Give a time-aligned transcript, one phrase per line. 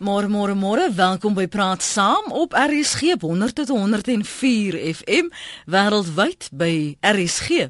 [0.00, 5.28] Môre môre môre, welkom by Praat Saam op RSG 100 tot 104 FM
[5.68, 7.68] wêreldwyd by rsg.co.za.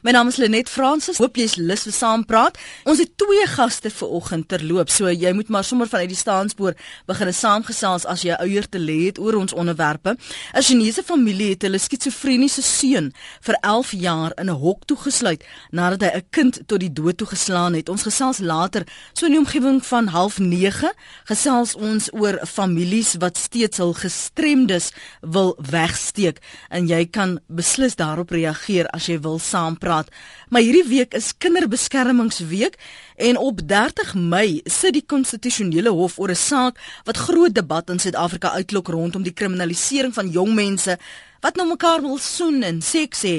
[0.00, 1.20] My naam is Lenet Fransis.
[1.20, 2.56] Hoop jy's lus vir saam praat.
[2.88, 6.80] Ons het twee gaste vir oggend terloop, so jy moet maar sommer vanuit die staanspoor
[7.12, 10.16] begin saamgesels as jy ouer te lê het oor ons onderwerpe.
[10.56, 13.12] 'n Chinese familie het hulle skizofreniese seun
[13.44, 17.74] vir 11 jaar in 'n hok toegesluit nadat hy 'n kind tot die dood toegeslaan
[17.74, 17.88] het.
[17.88, 20.92] Ons gesels later so in die omgewing van 09:30
[21.24, 26.40] gesels ons oor families wat steeds hul gestremdes wil wegsteek
[26.70, 30.10] en jy kan beslis daarop reageer as jy wil saampraat.
[30.48, 32.78] Maar hierdie week is kinderbeskermingsweek
[33.16, 37.98] en op 30 Mei sit die konstitusionele hof oor 'n saak wat groot debat in
[37.98, 40.98] Suid-Afrika uitlok rondom die kriminalisering van jong mense
[41.42, 43.34] wat nou mekaar wil soen en seks hê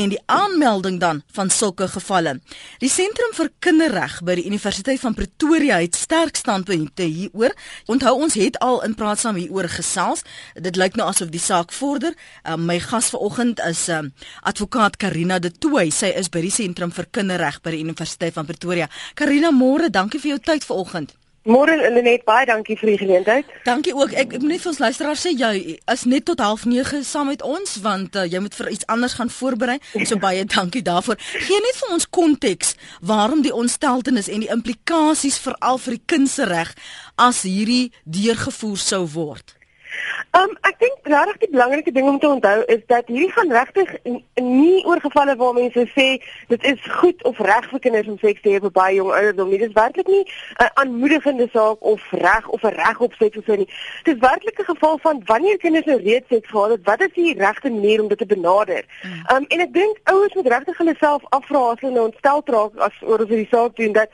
[0.00, 2.36] en die aanmelding dan van sulke gevalle.
[2.82, 7.54] Die sentrum vir kinderreg by die Universiteit van Pretoria het sterk standpunte hieroor.
[7.90, 10.22] Onthou ons het al in praat saam hieroor gesels.
[10.54, 12.14] Dit lyk nou asof die saak vorder.
[12.44, 14.04] Uh, my gas vanoggend is uh,
[14.46, 15.90] advokaat Karina de Tooy.
[15.90, 18.86] Sy is by die sentrum vir kinderreg by die Universiteit van Pretoria.
[19.14, 21.16] Karina, môre, dankie vir jou tyd vanoggend.
[21.48, 23.52] Môre Lenet, baie dankie vir die geleentheid.
[23.64, 24.12] Dankie ook.
[24.12, 27.40] Ek, ek moet net vir ons luisteraars sê jy is net tot 09:30 saam met
[27.40, 29.78] ons want uh, jy moet vir iets anders gaan voorberei.
[30.04, 31.16] So baie dankie daarvoor.
[31.16, 36.74] Gee net vir ons konteks waarom die ontsteltenis en die implikasies veral vir die kinderreg
[37.16, 39.56] as hierdie deurgevoer sou word.
[40.38, 43.94] Um ek dink regtig die belangrike ding om te onthou is dat hierdie gaan regtig
[44.34, 46.08] nie oor gevalle waar mense sê
[46.52, 49.50] dit is goed of reg vir kinders om seks te hê op baie jong ouderdom
[49.50, 49.58] nie.
[49.58, 50.24] Dit is werklik nie
[50.58, 53.68] 'n aanmoedigende saak of reg of 'n reg op seks of so nie.
[54.04, 57.12] Dit is werklik 'n geval van wanneer kinders nou reeds seks gehad het, wat is
[57.14, 58.84] die regte manier om dit te benader?
[59.32, 62.76] Um en ek dink ouers moet regtig hulle self afvra as hulle nou ontstel raak
[62.76, 64.08] as oor of hierdie saak doen dat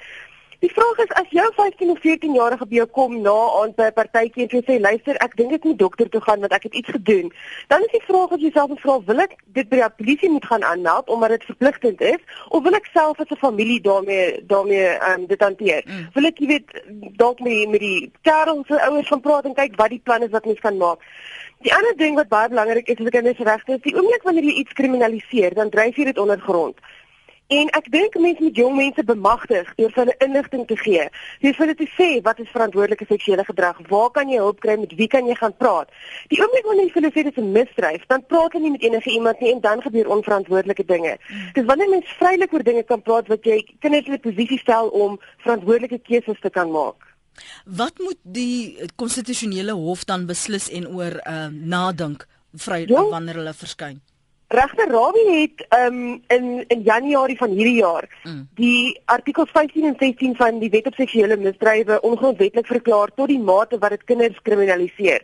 [0.61, 3.89] Die vraag is as jou 15 of 14 jarige by jou kom na aan by
[3.91, 6.63] 'n partytjie en jy sê luister ek dink ek moet dokter toe gaan want ek
[6.63, 7.33] het iets gedoen.
[7.69, 10.47] Dan is die vraag of jy self vra wil ek dit by die polisie moet
[10.47, 14.89] gaan aanmeld omdat dit verpligtend is of wil ek self as 'n familie daarmee daarmee
[15.11, 15.83] um, dit hanteer.
[15.87, 16.09] Mm.
[16.15, 16.69] Wil ek jy weet
[17.17, 20.31] dalk met met die kerels se ouers gaan praat en kyk wat die plan is
[20.31, 20.99] wat mens kan maak.
[21.65, 24.61] Die ander ding wat baie belangrik is vir kinders regte is die oomblik wanneer jy
[24.61, 26.77] iets kriminaliseer dan dryf jy dit ondergrond.
[27.47, 31.05] En ek dink mense moet jong mense bemagtig deur hulle inligting te gee.
[31.45, 33.79] Jy vir hulle te sê wat is verantwoordelike seksuele gedrag?
[33.87, 34.75] Waar kan jy hulp kry?
[34.83, 35.93] Met wie kan jy gaan praat?
[36.33, 38.75] Die oomblik wanneer jy vir hulle sê dit is 'n misdryf, dan praat hulle nie
[38.75, 41.19] met enige iemand nie en dan gebeur onverantwoordelike dinge.
[41.29, 41.51] Hmm.
[41.55, 44.89] Dis wanneer mens vrylik oor dinge kan praat wat jy kinders in 'n posisie stel
[44.89, 46.99] om verantwoordelike keuses te kan maak.
[47.65, 54.01] Wat moet die konstitusionele hof dan beslis en oor uh, nadink vry wanneer hulle verskyn?
[54.49, 58.49] Regter Rabie het um, in in Januarie van hierdie jaar mm.
[58.55, 63.41] die artikels 15 en 16 van die Wet op Seksuele Misdrywe ongrondwettig verklaar tot die
[63.43, 65.23] mate wat dit kinders kriminaliseer.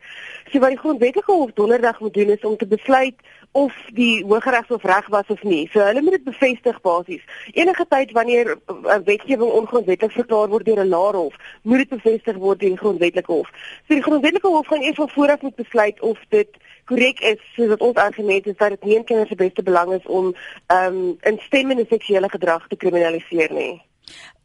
[0.51, 3.15] So wat die grondwetlike hof donderdag moet doen is om te besluit
[3.53, 5.69] of die Hooggeregshof reg was of nie.
[5.73, 7.23] So hulle moet dit bevestig basies.
[7.53, 12.37] Enige tyd wanneer 'n wetgewing ongrondwettig verklaar word deur 'n laer hof, moet dit bevestig
[12.37, 13.49] word deur die grondwetlike hof.
[13.89, 16.49] So die grondwetlike hof gaan eers van vooraf moet besluit of dit
[16.85, 19.93] korrek is soos wat ons aangemeet het dat dit nie in kinders se beste belang
[19.93, 20.35] is om
[20.67, 23.83] ehm um, instemmende seksuele gedrag te kriminaliseer nie.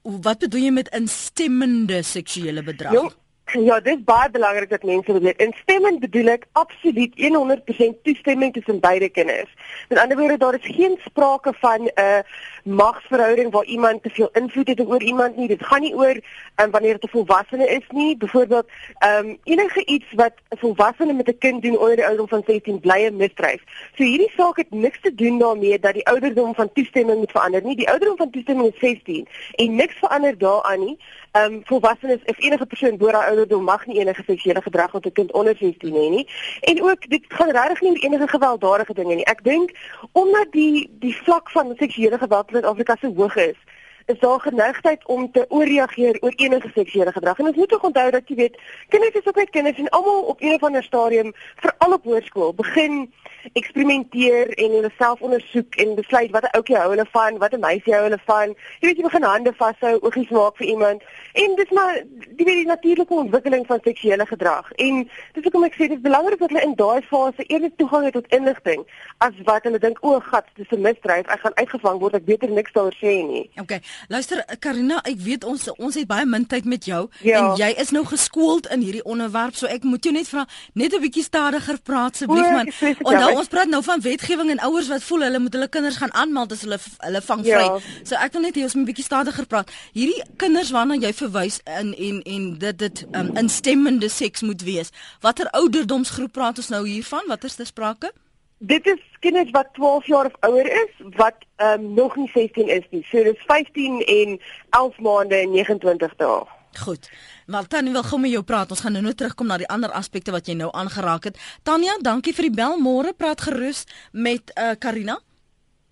[0.02, 2.94] Wat bedoel jy met instemmende seksuele gedrag?
[2.94, 3.10] Jo,
[3.52, 5.40] Ja, dit is baie belangrik dat mense weet.
[5.40, 9.54] Instemming bedoel ek absoluut 100% toestemming tussen beide kinders.
[9.88, 12.20] Met ander woorde, daar is geen sprake van 'n uh,
[12.64, 15.48] magsverhouding waar iemand te veel invloed het oor iemand nie.
[15.48, 16.20] Dit gaan nie oor
[16.56, 18.18] um, wanneer dit 'n volwassene is nie.
[18.18, 22.28] Byvoorbeeld, ehm um, enige iets wat 'n volwassene met 'n kind doen onder die ouderdom
[22.28, 23.62] van 16 bly 'n misdryf.
[23.96, 27.64] So hierdie saak het niks te doen daarmee dat die ouderdom van toestemming moet verander
[27.64, 27.76] nie.
[27.76, 30.98] Die ouderdom van toestemming is 16 en niks verander daaraan nie.
[31.32, 35.06] Ehm um, volwassenes of enige persoon bo daai ouderdom mag nie enige seksuele gedrag met
[35.06, 36.28] 'n kind onder 16 hê nie.
[36.60, 39.26] En ook dit gaan regtig nie oor enige gewelddadige dinge nie.
[39.26, 39.72] Ek dink
[40.12, 43.60] omdat die die vlak van seksuele geweld in Suid-Afrika so hoog is,
[44.08, 47.40] is daar geneigtheid om te ooreageer oor enige seksuele gedrag.
[47.40, 48.60] En ons moet ook onthou dat jy weet,
[48.90, 52.54] kinders is ook net kinders en almal op een of ander stadium, veral op hoërskool,
[52.54, 53.12] begin
[53.54, 57.60] eksperimenteer en hulle self ondersoek en besluit wat 'n ouetjie hou hulle van, wat 'n
[57.60, 58.56] meisie hou hulle van.
[58.80, 61.04] Jy weet jy begin hande vashou, oogies maak vir iemand.
[61.34, 62.04] En dis maar
[62.40, 64.72] die weet die natuurlike ontwikkeling van seksuele gedrag.
[64.72, 68.04] En dis hoekom ek sê dit is belangrik dat hulle in daai fase eerder toegang
[68.04, 68.86] het tot inligting
[69.18, 72.50] as wat hulle dink o, gat, dis 'n misdryf, ek gaan uitgevang word, ek beter
[72.50, 73.50] niks daaroor sê nie.
[73.60, 73.82] Okay.
[74.08, 77.40] Luister Karina, ek weet ons ons het baie min tyd met jou ja.
[77.40, 80.94] en jy is nou geskoold in hierdie onderwerp, so ek moet jou net vra net
[80.94, 82.72] 'n bietjie stadiger praat asseblief man.
[83.04, 86.14] Onthou ons praat nou van wetgewing en ouers wat voel hulle moet hulle kinders gaan
[86.14, 87.66] aanmeld as hulle hulle vang vry.
[87.66, 87.80] Ja.
[88.04, 89.72] So ek wil net hê ons moet 'n bietjie stadiger praat.
[89.94, 94.90] Hierdie kinders waarna jy verwys in en en dit dit um, instemmende seks moet wees.
[95.22, 97.24] Watter ouderdomsgroep praat ons nou hiervan?
[97.28, 98.12] Watter is sprake?
[98.58, 102.86] Dit is kinders wat 12 jaar of ouer is wat um, nog nie 16 is
[102.90, 103.04] nie.
[103.10, 104.40] So dis 15 en
[104.70, 106.46] 11 maande en 29 dae.
[106.78, 107.10] Goed.
[107.46, 108.70] Maar Tanya wil gou met jou praat.
[108.70, 111.40] Ons gaan nou nou terugkom na die ander aspekte wat jy nou aangeraak het.
[111.64, 112.78] Tanya, dankie vir die bel.
[112.82, 115.20] Môre praat gerus met uh Karina.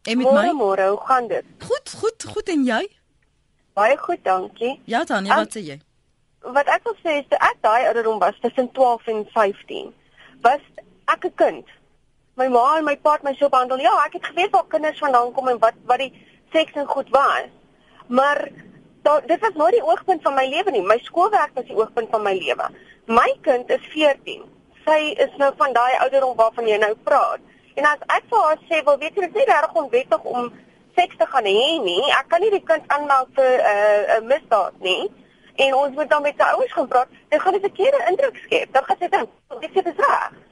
[0.05, 0.51] En met my.
[0.53, 1.45] Môre, hoe gaan dit?
[1.65, 2.81] Goed, goed, goed en jy?
[3.73, 4.79] Baie goed, dankie.
[4.85, 5.79] Ja, Tanya, wat sê jy?
[6.45, 9.89] Wat ek wil sê is dat ek daai ouderdom was tussen 12 en 15.
[10.45, 10.61] Was
[11.09, 11.73] ek 'n kind?
[12.35, 13.79] My ma en my pa het my so behandel.
[13.79, 16.11] Ja, ek het geweet waar kinders vandaan kom en wat wat die
[16.51, 17.47] seks en goed was.
[18.07, 18.41] Maar
[19.07, 20.81] da, dit was nooit die oogpunt van my lewe nie.
[20.83, 22.67] My skoolwerk was die oogpunt van my lewe.
[23.07, 24.43] My kind is 14.
[24.83, 27.39] Sy is nou van daai ouderdom waarvan jy nou praat.
[27.79, 30.53] En as ek vir haar sê, "Wel, weet jy, dit is nie reg onwettig om
[30.95, 32.03] seks te gaan hê nie.
[32.19, 35.11] Ek kan nie die kind aanmeld vir 'n uh, 'n misdaad nie."
[35.55, 37.07] En ons moet dan met sy ouers gaan praat.
[37.29, 38.73] Dit gaan 'n verkeerde indruk skep.
[38.73, 39.29] Dan gaan sy dink,
[39.59, 40.44] "Dit is reg."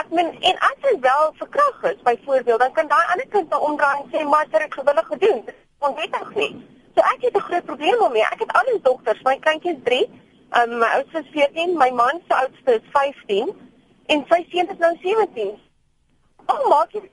[0.00, 3.60] Ek meen, en as hy wel verkragt is, byvoorbeeld, dan kan daai ander kind nou
[3.70, 6.52] omdraai en sê, "Maar sy het gewillig gedoen." Dit is onwettig nie.
[6.94, 8.26] So ek het 'n groot probleem daarmee.
[8.34, 10.10] Ek het al die dogters, my kindjie is 3,
[10.58, 13.54] um, my oudste is 14, my man se oudste is 15
[14.06, 15.58] en sy seun is nou 17.
[16.46, 17.10] Hoe maak jy dit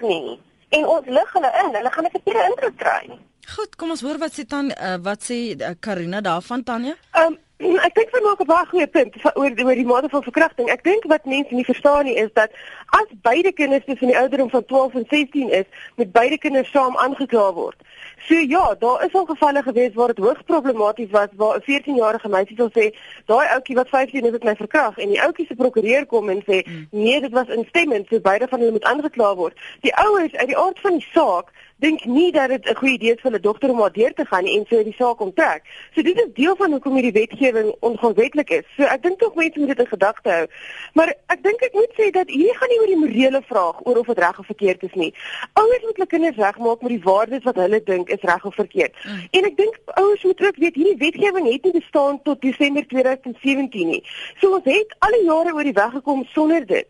[0.00, 0.40] nie?
[0.68, 1.74] En ons lig hulle in.
[1.74, 3.18] Hulle gaan 'n verkeerde indruk kry.
[3.54, 6.94] Goed, kom ons hoor wat sê dan uh, wat sê uh, Karina daarvan Tanya?
[7.12, 10.22] Ehm um, ek dink vir maak 'n baie goeie punt oor oor die mate van
[10.22, 10.68] verkrachting.
[10.68, 12.50] Ek dink wat mense nie verstaan nie is dat
[12.92, 15.64] as beide kinders tussen die ouderdom van 12 en 16 is,
[15.96, 17.76] met beide kinders saam aangekla word.
[18.24, 22.28] So ja, daar is al gevalle gewees waar dit hoogs problematies was waar 'n 14-jarige
[22.28, 22.94] meisie sou sê,
[23.26, 26.42] daai ouetjie wat 15 is het my verkragt en die ouetjie se prokureur kom en
[26.42, 26.86] sê, hmm.
[26.90, 29.58] nee, dit was instemmend, so beide van hulle moet aangekla word.
[29.80, 33.12] Die ouers uit die aard van die saak dink nie dat dit 'n goeie idee
[33.14, 35.62] is vir hulle dogter om maar deur te gaan en so die saak onttrek.
[35.94, 38.64] So dit is deel van hoekom hierdie wetgewing ongrondwetlik is.
[38.76, 40.46] So ek dink tog mense moet dit in gedagte hou.
[40.94, 43.96] Maar ek dink ek moet sê dat hier gaan nie oor die morele vraag oor
[43.98, 45.14] of dit reg of verkeerd is nie.
[45.52, 48.94] Ouers moet hulle kinders regmaak met die waardes wat hulle dink is reg of verkeerd.
[49.04, 49.26] Mm.
[49.30, 53.88] En ek dink ouers moet ook weet hierdie wetgewing het nie bestaan tot Desember 2017
[53.88, 54.02] nie.
[54.40, 56.88] So ons het al die jare oor die weg gekom sonder dit.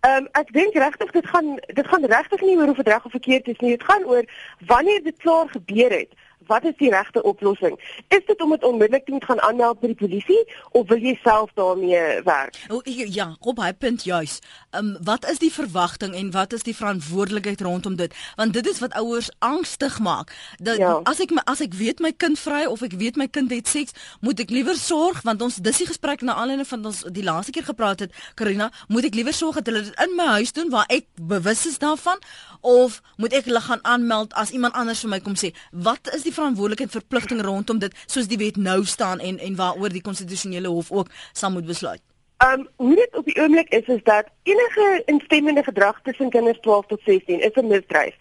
[0.00, 3.04] Ehm um, ek dink regtig dit gaan dit gaan regtig nie oor of dit reg
[3.04, 3.76] of verkeerd is nie.
[3.76, 4.24] Dit gaan oor
[4.66, 6.14] wanneer dit klaar gebeur het
[6.48, 7.76] wat is die regte oplossing?
[8.08, 10.40] Is dit om dit onmiddellik te moet gaan aanmeld by die polisie
[10.76, 12.56] of wil jy self daarmee werk?
[12.72, 14.38] O ja, op hy punt juis.
[14.70, 18.14] Ehm um, wat is die verwagting en wat is die verantwoordelikheid rondom dit?
[18.36, 20.32] Want dit is wat ouers angstig maak.
[20.58, 21.00] Dat ja.
[21.04, 23.68] as ek my, as ek weet my kind vry of ek weet my kind het
[23.68, 27.24] seks, moet ek liewer sorg want ons dis die gesprek na aanleiding van ons die
[27.24, 30.52] laaste keer gepraat het, Karina, moet ek liewer sorg dat hulle dit in my huis
[30.56, 32.20] doen waar ek bewus is daarvan
[32.60, 36.24] of moet ek hulle gaan aanmeld as iemand anders vir my kom sê, wat is
[36.26, 40.68] die verantwoordelikheid verpligting rondom dit soos die wet nou staan en en waaroor die konstitusionele
[40.68, 42.02] hof ook sal moet besluit.
[42.44, 46.86] Um hoe dit op die oomblik is is dat enige instemmende gedrag tussen kinders 12
[46.86, 48.14] tot 16 is 'n misdrijf.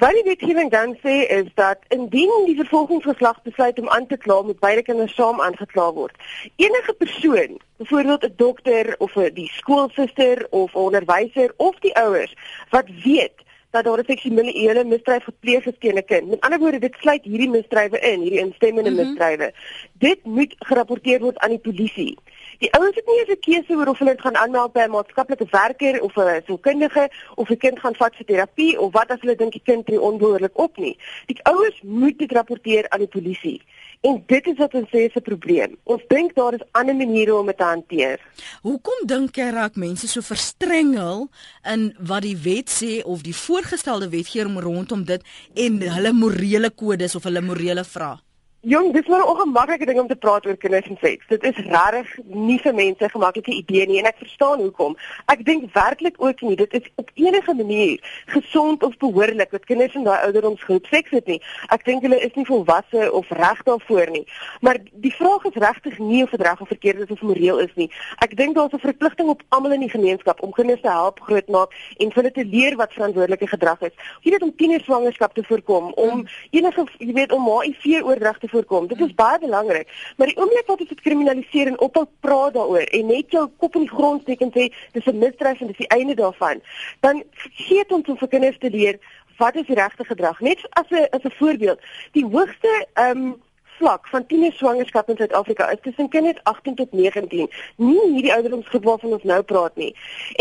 [0.00, 4.42] Wat die wetgewing dan sê is dat indien die vervolgingsgeslag besluit om aan te kla
[4.42, 6.14] met beide kinders saam aangekla word,
[6.56, 12.34] enige persoon, byvoorbeeld 'n dokter of 'n die skoolsuster of 'n onderwyser of die ouers
[12.70, 13.36] wat weet
[13.70, 16.28] dat daar 'n seksuele misdryf gepleeg is teen 'n kind.
[16.28, 19.06] Met ander woorde, dit sluit hierdie misdrywe in, hierdie instemmende mm -hmm.
[19.08, 19.52] misdrywe.
[19.92, 22.18] Dit moet gerapporteer word aan die polisie.
[22.58, 25.46] Die ouens het nie 'n keuse oor of hulle dit gaan aanmeld by 'n maatskaplike
[25.50, 29.36] werker of 'n sielkundige of 'n kind gaan vat vir terapie of wat as hulle
[29.36, 30.98] dink die kind tree onbehoorlik op nie.
[31.26, 33.62] Die ouens moet dit rapporteer aan die polisie.
[34.00, 35.76] En dit is wat ons sê is 'n probleem.
[35.84, 38.20] Ons dink daar is ander maniere om dit te hanteer.
[38.62, 41.28] Hoekom dink jy raak mense so verstrengel
[41.64, 45.22] in wat die wet sê of die voorgestelde wetgewing rondom dit
[45.54, 48.18] en hulle morele kodes of hulle morele vrae?
[48.62, 51.26] Jong, dis maar 'n ongemaklike ding om te praat oor kinders en seks.
[51.28, 54.96] Dit is regtig nie vir mense 'n gemaklike idee nie en ek verstaan hoekom.
[55.26, 59.94] Ek dink werklik ook nie dit is op enige manier gesond of behoorlik dat kinders
[59.94, 61.42] in daai ouderdomsgroep seks het nie.
[61.68, 64.26] Ek dink hulle is nie volwasse of reg daarvoor nie.
[64.60, 67.74] Maar die vraag is regtig nie of dit reg of verkeerd is of moreel is
[67.74, 67.90] nie.
[68.18, 71.72] Ek dink daar's 'n verpligting op almal in die gemeenskap om kinders te help grootmaak
[71.96, 73.94] en vir hulle te leer wat verantwoordelike gedrag is.
[74.20, 78.86] Jy weet om tienerswangerskap te voorkom, om enige jy weet om HIV oordrag te voorkom.
[78.86, 79.88] Dit is baie belangrik.
[80.16, 83.86] Maar die oomblik wat dit kriminaliseer en ophou praat daaroor en net jou kop in
[83.86, 86.62] die grond steek en sê dis 'n misdrijf en dis die einde daarvan,
[87.00, 88.98] dan vergeet ons om vir kinders te leer
[89.40, 90.40] wat is die regte gedrag?
[90.40, 91.80] Net as 'n as 'n voorbeeld,
[92.12, 93.42] die hoogste ehm um,
[93.80, 97.48] vlak van tiener swangerskap in Suid-Afrika is tussen kinders 18 tot 19.
[97.76, 99.90] Nie hierdie ouderdomsgroep waarvan ons nou praat nie.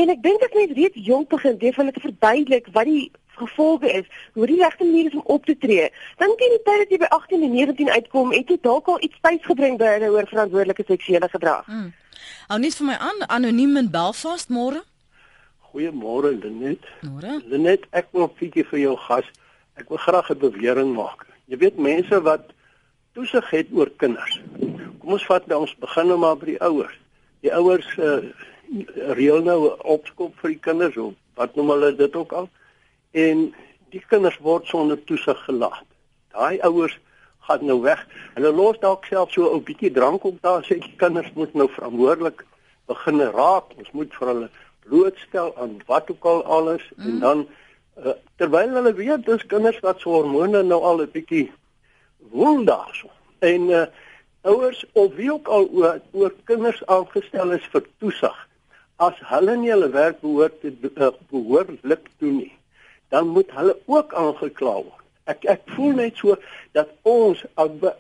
[0.02, 3.08] En ek dink dit net reeds jonk begin deur hulle te verduidelik wat die
[3.40, 5.88] gevolge is, hoe die regte manier is om op te tree.
[6.20, 9.02] Dan teen die tyd dat jy by 18 en 19 uitkom, het jy dalk al
[9.08, 11.66] iets tyd gebring by hulle oor verantwoordelike seksuele gedrag.
[11.72, 11.90] Hmm.
[12.52, 14.84] Hou net vir my aan anoniem in Belfast môre.
[15.70, 16.86] Goeiemôre Lenet.
[17.06, 17.40] Môre.
[17.48, 19.28] Lenet, ek wil 'n bietjie vir jou gas.
[19.78, 21.26] Ek wil graag 'n bewering maak.
[21.48, 22.52] Jy weet mense wat
[23.20, 24.40] toesig het oor kinders.
[25.00, 26.96] Kom ons vat nou ons begin nou maar by die ouers.
[27.44, 28.22] Die ouers uh,
[29.18, 32.48] reël nou opskop vir die kinders of wat noem hulle dit ook al.
[33.12, 33.50] En
[33.92, 35.84] die kinders word sonder toesig gelaat.
[36.32, 36.96] Daai ouers
[37.50, 38.06] gaan nou weg.
[38.38, 41.68] Hulle los dalk self so 'n bietjie drank op daar sê die kinders moet nou
[41.76, 42.46] verantwoordelik
[42.88, 43.76] begin raak.
[43.78, 44.50] Ons moet vir hulle
[44.88, 47.08] blootstel aan wat ook al alles mm.
[47.08, 47.48] en dan
[48.06, 51.50] uh, terwyl hulle weet dis kinders wat se hormone nou al 'n bietjie
[52.32, 53.10] woon daarso.
[53.40, 53.84] En uh,
[54.42, 58.38] ouers of wie ook al oor, oor kinders aangestel is vir toesig,
[58.96, 62.54] as hulle nie hulle werk behoort te uh, behoorlik doen nie,
[63.10, 65.06] dan moet hulle ook aangekla word.
[65.30, 66.36] Ek ek voel net so
[66.74, 67.44] dat ons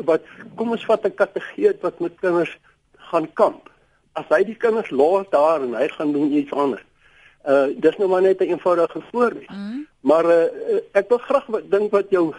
[0.07, 0.25] wat
[0.57, 2.55] kom ons vat 'n kategeet wat met kinders
[3.11, 3.69] gaan kamp.
[4.17, 6.85] As hy die kinders los daar en hy gaan doen iets anders.
[7.45, 9.49] Uh dis nou maar net 'n eenvoudige voorbeeld.
[9.49, 9.87] Mm.
[10.01, 12.33] Maar uh ek wil graag dink wat jou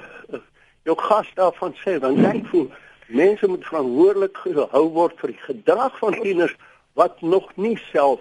[0.88, 2.68] jou gas daarvan sê want ek voel
[3.08, 6.54] mense moet verantwoordelik gehou word vir die gedrag van tieners
[6.99, 8.20] wat nog nie self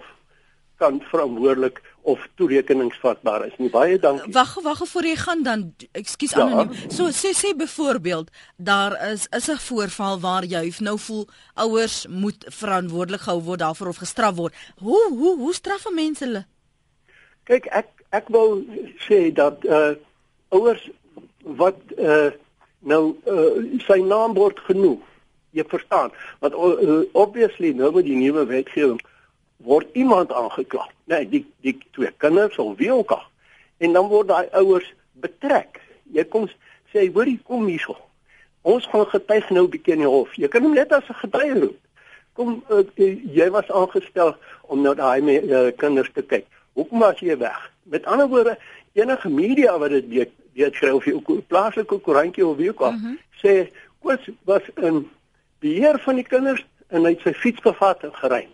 [0.80, 3.68] kan verantwoordelik of toerekeningsvatbaar is nie.
[3.70, 4.32] Baie dankie.
[4.32, 6.46] Wag, wag voor jy gaan dan ekskuus ja.
[6.46, 6.72] anoniem.
[6.88, 12.44] So sê sê byvoorbeeld daar is is 'n voorval waar jy nou voel ouers moet
[12.48, 14.54] verantwoordelik gehou word daarvoor of gestraf word.
[14.78, 16.44] Hoe hoe hoe straf mense hulle?
[17.44, 18.64] Kyk, ek ek wil
[19.08, 19.92] sê dat uh
[20.48, 20.88] ouers
[21.44, 22.30] wat uh
[22.80, 25.00] nou uh, sy naam word genoem.
[25.50, 29.00] Jy verstaan, want uh, obviously nou met die nuwe wetgewing
[29.66, 30.86] word iemand aangekla.
[31.10, 33.24] Nee, die die twee kinders of wie ook al.
[33.78, 34.86] En dan word daai ouers
[35.20, 35.80] betrek.
[36.14, 36.48] Jy kom
[36.92, 37.96] sê, "Hoorie, kom hierso.
[38.62, 40.34] Ons gaan getuig nou bietjie in die hof.
[40.36, 41.78] Jy kan hom net as 'n getuie roep.
[42.32, 42.84] Kom uh,
[43.34, 46.46] jy was aangestel om nou daai uh, kinders te kyk.
[46.72, 47.72] Hoekom was jy weg?
[47.82, 48.58] Met ander woorde,
[48.92, 52.92] enige media wat dit weet, weet skryf jy ook plaaslike koerantjie of wie ook al,
[52.92, 53.18] mm -hmm.
[53.42, 55.10] sê Koos was 'n
[55.58, 58.48] beheer van die kinders en hy het sy fiets gevat en gery.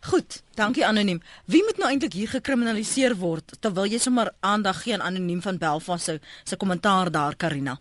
[0.00, 1.20] Goed, dankie anoniem.
[1.44, 5.58] Wie moet nou eintlik hier gekriminaliseer word terwyl jy sommer aandag gee aan anoniem van
[5.58, 7.78] Belfast se se kommentaar daar Karina?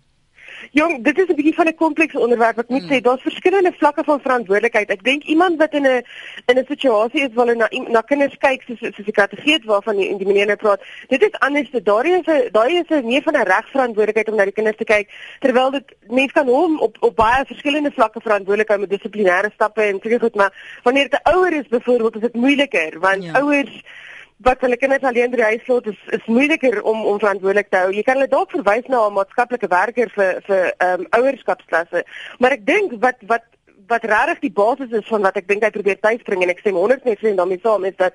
[0.71, 2.57] Jong, dit is 'n bietjie van 'n komplekse onderwerp.
[2.59, 2.91] Ek moet hmm.
[2.91, 4.89] sê daar's verskillende vlakke van verantwoordelikheid.
[4.89, 6.03] Ek dink iemand wat in 'n
[6.45, 9.95] in 'n situasie is waar hulle na na kinders kyk soos soos die kategeet waarvan
[9.97, 10.81] die, die meneer nou praat.
[11.07, 11.69] Dit is anders.
[11.71, 14.83] Daar is 'n daai is 'n meer van 'n regverantwoordelikheid om na die kinders te
[14.83, 19.51] kyk terwyl dit mense kan hom op op baie verskillende vlakke verantwoordelik hou met dissiplinêre
[19.53, 20.53] stappe en seker goed, maar
[20.83, 23.33] wanneer dit 'n ouer is byvoorbeeld, is dit moeiliker want ja.
[23.39, 23.83] ouers
[24.48, 27.81] wat hulle kinders alleen by die huis laat is is moeiliker om om verantwoordelik te
[27.84, 27.91] hou.
[27.91, 32.03] Jy kan hulle dalk verwys na 'n maatskaplike werker vir vir ehm um, ouerskapsklasse.
[32.39, 33.43] Maar ek dink wat wat
[33.88, 36.72] wat regtig die basis is van wat ek dink hy probeer tuisbring en ek sê
[36.72, 38.13] 100% daarmee saam is dat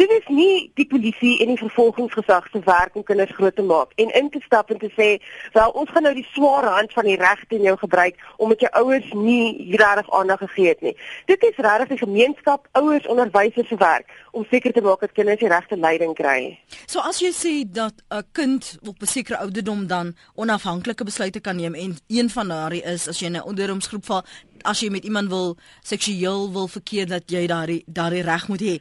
[0.00, 3.90] Dit is nie die polisie en die vervolgingsgesag se werk om kinders groot te maak
[4.00, 5.08] en in te stap en te sê,
[5.52, 8.70] "Wel, ons gaan nou die swaar hand van die reg teen jou gebruik omdat jou
[8.72, 13.76] ouers nie regtig aandag gegee het nie." Dit is regtig die gemeenskap, ouers, onderwysers se
[13.76, 16.58] werk om seker te maak dat kinders die regte leiding kry.
[16.86, 21.56] So as jy sê dat 'n kind op 'n sekere ouderdom dan onafhanklike besluite kan
[21.56, 24.24] neem en een van daardie is as jy in 'n ouderdomsgroep val,
[24.64, 28.76] as jy met iemand wil seksueel wil verkeer dat jy daardie daardie reg moet hê.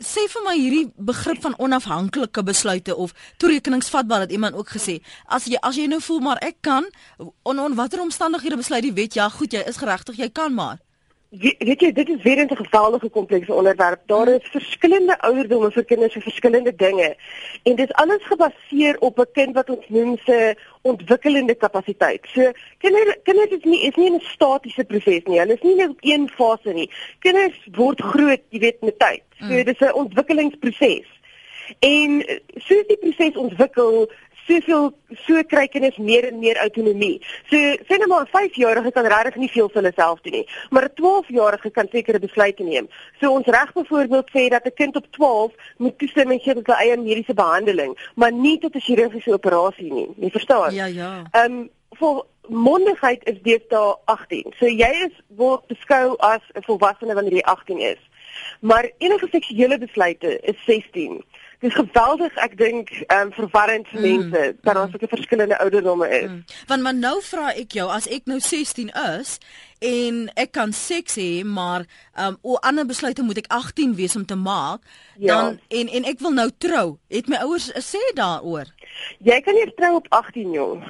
[0.00, 5.46] Sê vir my hierdie begrip van onafhanklike besluite of toerekeningsvatbaar dat iemand ook gesê as
[5.46, 6.86] jy as jy nou voel maar ek kan
[7.42, 10.80] on, on watter omstandighede besluit die wet ja goed jy is geregtig jy kan maar
[11.40, 14.00] weet jy dit is weer 'n geweldige komplekse onderwerp.
[14.06, 17.16] Daar is verskillende ouderdomme vir kinders vir verskillende dinge.
[17.62, 22.26] En dit is alles gebaseer op 'n kind wat ons noem se ontwikkelende kapasiteit.
[22.34, 25.38] So kinders kinders is nie is nie 'n statiese proses nie.
[25.38, 26.90] Hulle is nie net op een fase nie.
[27.18, 29.22] Kinders word groot, jy weet, met tyd.
[29.38, 29.64] So mm.
[29.64, 31.20] dit is 'n ontwikkelingsproses.
[31.78, 34.10] En soos die proses ontwikkel,
[34.46, 34.92] soveel
[35.26, 37.20] so kry kinders meer en meer autonomie.
[37.50, 40.84] So sê net maar 'n 5-jarige kan regtig nie veel vir homself doen nie, maar
[40.84, 42.88] 'n 12-jarige kan sekere besluite neem.
[43.20, 46.72] So ons reg byvoorbeeld sê dat 'n kind op 12 moet toestemming gee tot sy
[46.72, 50.08] eie mediese behandeling, maar nie tot 'n chirurgiese operasie nie.
[50.16, 50.74] Jy verstaan?
[50.74, 51.22] Ja, ja.
[51.32, 54.54] Ehm um, vir mondigheid is dit daar 18.
[54.58, 58.00] So jy is word beskou as 'n volwassene wanneer jy 18 is.
[58.60, 61.24] Maar enige seksuele besluite is 16.
[61.62, 64.94] Dis geweldig ek dink ehm um, verwarrend vir mm, mense dat daar mm.
[64.94, 66.30] sulke verskillende ouderdomme is.
[66.30, 66.44] Mm.
[66.66, 69.36] Want maar nou vra ek jou as ek nou 16 is
[69.82, 74.18] en ek kan seks hê maar ehm um, o ander besluite moet ek 18 wees
[74.18, 74.82] om te maak
[75.16, 75.34] ja.
[75.34, 76.86] dan en en ek wil nou trou.
[77.08, 78.66] Het my ouers sê daaroor?
[79.22, 80.82] Jy kan nie trou op 18 jong.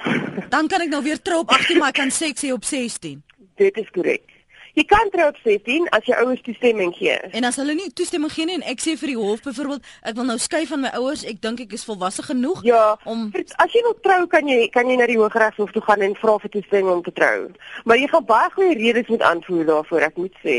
[0.55, 3.21] dan kan ek nou weer trou op 18 maar ek kan seks hê op 16.
[3.61, 4.32] Dit is korrek.
[4.73, 7.13] Jy kan trou op 16 as jou ouers toestemming gee.
[7.37, 10.15] En as hulle nie toestemming gee nie en ek sê vir die hof byvoorbeeld, ek
[10.17, 13.27] wil nou skei van my ouers, ek dink ek is volwasse genoeg ja, om
[13.61, 16.39] as jy wil trou kan jy kan jy na die Hooggeregshof toe gaan en vra
[16.41, 17.51] vir toestemming om te trou.
[17.85, 20.57] Maar jy gaan baie goeie redes moet aanvoer daarvoor, ek moet sê.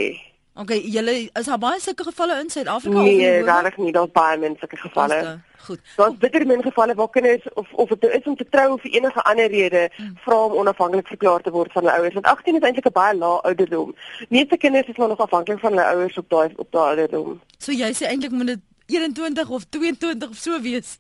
[0.63, 3.27] Okay, julle is daar baie sulke gevalle in Suid-Afrika nee, of nie?
[3.27, 5.41] Nee, daar is nie, daar's baie min sulke gevalle.
[5.65, 5.81] Goed.
[5.97, 8.81] Daar's bitter min gevalle waar kinders of of dit nou is om te trou of
[8.81, 10.17] vir enige ander rede hmm.
[10.25, 12.15] vra om onafhanklik verklaar te word van hulle ouers.
[12.15, 13.95] Want 18 is eintlik 'n baie lae ouderdom.
[14.29, 17.41] Meeste kinders is maar nog afhanklik van hulle ouers op daai op daai ouderdom.
[17.59, 20.99] So jy sê eintlik moet dit 21 of 22 of so wees.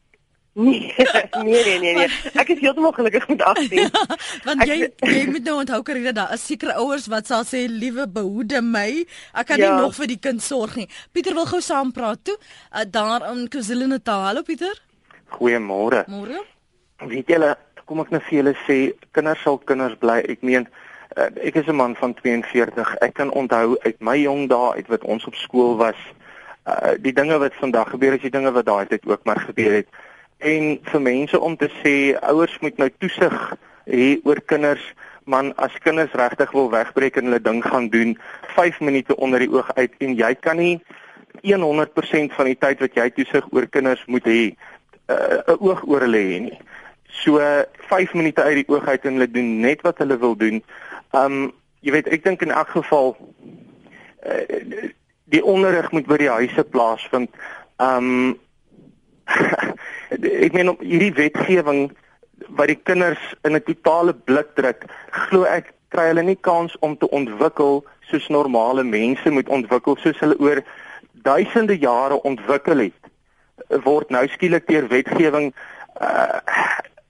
[0.63, 0.95] Nee,
[1.43, 2.09] nee, nee, nee, nee.
[2.39, 3.89] Ek is heeltemal gelukkig met 18.
[4.47, 8.07] Want jy jy moet nou onthou Karina, daar is seker ouers wat sal sê liewe
[8.07, 9.03] behoede my.
[9.35, 9.73] Ek kan ja.
[9.73, 10.87] nie nog vir die kind sorg nie.
[11.11, 12.37] Pieter wil gou saam praat toe.
[12.71, 14.29] Uh, daar in KwaZulu-Natal.
[14.29, 14.79] Hallo Pieter.
[15.35, 16.05] Goeiemôre.
[16.15, 16.45] Môre.
[17.03, 17.51] Weet julle,
[17.91, 18.79] kom ek net vir julle sê,
[19.11, 20.21] kinders sal kinders bly.
[20.23, 20.71] Ek meen
[21.19, 22.97] uh, ek is 'n man van 42.
[23.03, 25.99] Ek kan onthou uit my jong dae uit wat ons op skool was.
[26.63, 29.83] Uh, die dinge wat vandag gebeur, is die dinge wat daai tyd ook maar gebeur
[29.83, 29.91] het
[30.45, 33.37] en vir mense om te sê ouers moet nou toesig
[33.89, 34.85] hê oor kinders.
[35.25, 38.13] Man as kinders regtig wil wegbreek en hulle ding gaan doen
[38.57, 40.77] 5 minute onder die oog uit en jy kan nie
[41.45, 44.41] 100% van die tyd wat jy toesig oor kinders moet hê
[45.09, 46.59] uh, 'n uh, oog oor hulle hê nie.
[47.25, 47.41] So
[47.89, 50.63] 5 minute uit die oog uit en hulle doen net wat hulle wil doen.
[51.13, 53.17] Um jy weet ek dink in elk geval
[54.29, 54.89] uh,
[55.25, 57.31] die onderrig moet by die huise plaasvind.
[57.81, 58.37] Um
[60.47, 61.91] ek meen op hierdie wetgewing
[62.59, 66.97] wat die kinders in 'n totale blik druk, glo ek kry hulle nie kans om
[66.99, 70.63] te ontwikkel soos normale mense moet ontwikkel soos hulle oor
[71.25, 73.05] duisende jare ontwikkel het
[73.85, 75.53] word nou skielik deur wetgewing
[76.01, 76.41] uh,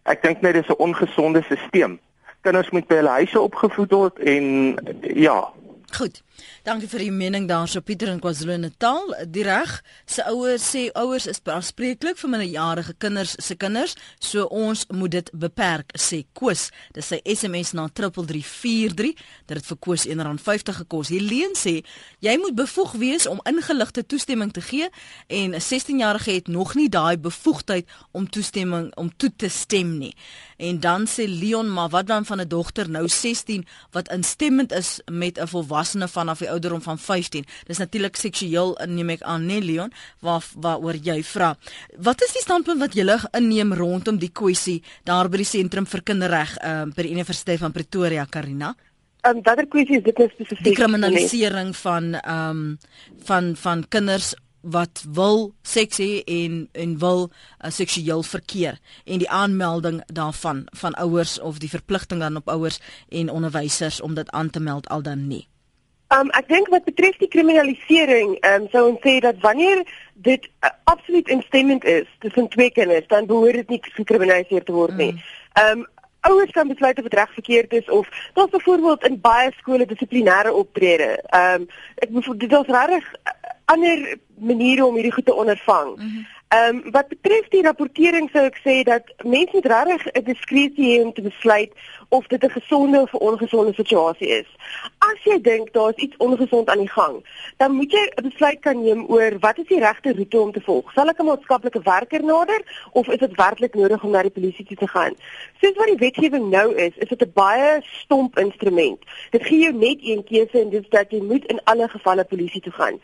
[0.05, 1.99] ek dink net dis 'n ongesonde stelsel.
[2.45, 5.53] Kinders moet by hulle huise opgevoed word en ja.
[5.97, 6.23] Goed.
[6.65, 9.15] Dankie vir die mening daarso Pieter in KwaZulu-Natal.
[9.29, 14.87] Die reg se ouers sê ouers is aanspreeklik vir minderjarige kinders se kinders, so ons
[14.93, 16.71] moet dit beperk, sê Koos.
[16.97, 19.15] Dis sy SMS na 3343
[19.47, 21.13] dat dit vir Koos R1.50 gekos.
[21.13, 21.77] Helene sê
[22.25, 24.89] jy moet bevoeg wees om ingeligte toestemming te gee
[25.29, 30.15] en 'n 16-jarige het nog nie daai bevoegdheid om toestemming om toe te stem nie.
[30.57, 35.01] En dan sê Leon, maar wat dan van 'n dogter nou 16 wat instemmend is
[35.13, 37.45] met 'n volwassene vanaf die ouderdom van 15.
[37.67, 41.55] Dis natuurlik seksueel neem ek aan, nee Leon, waar waaroor jy vra.
[41.99, 46.03] Wat is die standpunt wat julle inneem rondom die kwessie daar by die sentrum vir
[46.03, 48.75] kinderreg uh, by die Universiteit van Pretoria, Karina?
[49.25, 50.65] Um, watter kwessie is dit nou spesifiek?
[50.65, 52.79] Die kriminalisering van ehm um,
[53.25, 59.29] van van kinders wat wil seks hê en en wil uh, seksueel verkeer en die
[59.29, 64.51] aanmelding daarvan van ouers of die verpligting dan op ouers en onderwysers om dit aan
[64.51, 65.45] te meld al dan nie.
[66.15, 69.83] Um ek dink wat betref die kriminalisering, um sou ons sê dat wanneer
[70.27, 74.97] dit uh, absoluut instemmend is tussen twee kinders, dan behoort dit nie gekriminaliseer te word
[75.01, 75.13] nie.
[75.13, 75.65] Mm.
[75.65, 75.87] Um
[76.25, 80.53] ouers kan besluit of dit reg verkeerd is of daar's byvoorbeeld in baie skole dissiplinêre
[80.53, 81.19] optrede.
[81.37, 81.67] Um
[82.01, 83.11] ek dit is regtig
[83.65, 85.97] ander maniere om hierdie goed te ondervang.
[85.97, 86.27] Mm -hmm.
[86.55, 90.89] Ehm um, wat betref die rapportering sou ek sê dat mense moet regtig 'n diskresie
[90.91, 91.73] hê om te besluit
[92.09, 94.49] of dit 'n gesonde of 'n ongesonde situasie is.
[94.99, 97.25] As jy dink daar is iets ongesond aan die gang,
[97.57, 100.61] dan moet jy 'n besluit kan neem oor wat is die regte roete om te
[100.61, 100.93] volg.
[100.93, 104.65] Sal ek 'n maatskaplike werker nader of is dit werklik nodig om na die polisie
[104.65, 105.15] toe te gaan?
[105.61, 108.99] Soos wat die wetgewing nou is, is dit 'n baie stomp instrument.
[109.31, 112.25] Dit gee jou net een keuse en dit is dat jy moet in alle gevalle
[112.25, 113.01] polisie toe gaan.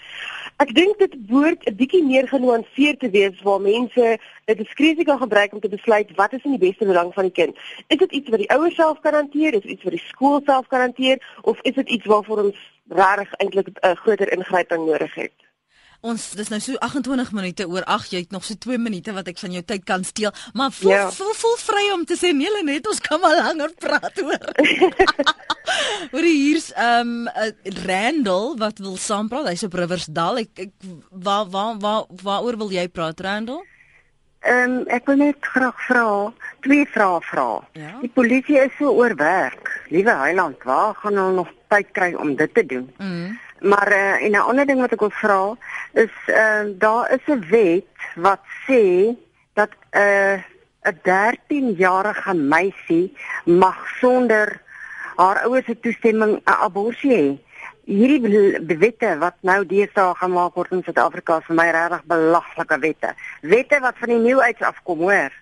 [0.61, 5.19] Ek dink dit behoort 'n bietjie meer genuanceerd te wees waar mense 'n diskresie kan
[5.19, 7.57] gebruik om te besluit wat is in die beste belang van die kind.
[7.87, 10.41] Is dit iets wat die ouers self kan hanteer, is dit iets wat die skool
[10.45, 15.15] self kan hanteer of is dit iets waarvoor ons regtig eintlik 'n groter ingryping nodig
[15.15, 15.37] het?
[16.01, 19.27] Ons dis nou so 28 minute oor 8, jy het nog so 2 minute wat
[19.29, 21.11] ek van jou tyd kan steel, maar voel ja.
[21.13, 24.47] voel, voel vry om te sê nee, net ons kan maar langer praat hoor.
[26.13, 27.51] Hoor hier's ehm um, uh,
[27.85, 29.51] Randall wat wil saampraat.
[29.53, 30.41] Hy's op Riversdal.
[30.47, 30.73] Ek, ek
[31.11, 33.61] waar waar waar waaroor wil jy praat Randall?
[34.41, 36.33] Ehm um, ek wil net graag vra,
[36.65, 37.49] twee vrae vra.
[37.77, 37.91] Ja?
[38.01, 39.69] Die polisie is so oorwerk.
[39.93, 42.89] Liewe Heiland, waar gaan hulle nog tyd kry om dit te doen?
[42.97, 43.37] Mhm.
[43.61, 45.57] Maar uh, en 'n ander ding wat ek wil vra
[45.93, 49.13] is uh, daar is 'n wet wat sê
[49.53, 50.41] dat 'n uh,
[50.89, 53.13] 'n 13-jarige meisie
[53.45, 54.63] mag sonder
[55.17, 57.37] haar ouers se toestemming 'n abortus hê.
[57.91, 63.09] Hierdie wette wat nou deesdae gemaak word in Suid-Afrika is vir my regtig belaglike wette.
[63.43, 65.35] Wette wat van die nuwe uit afkom, hoor.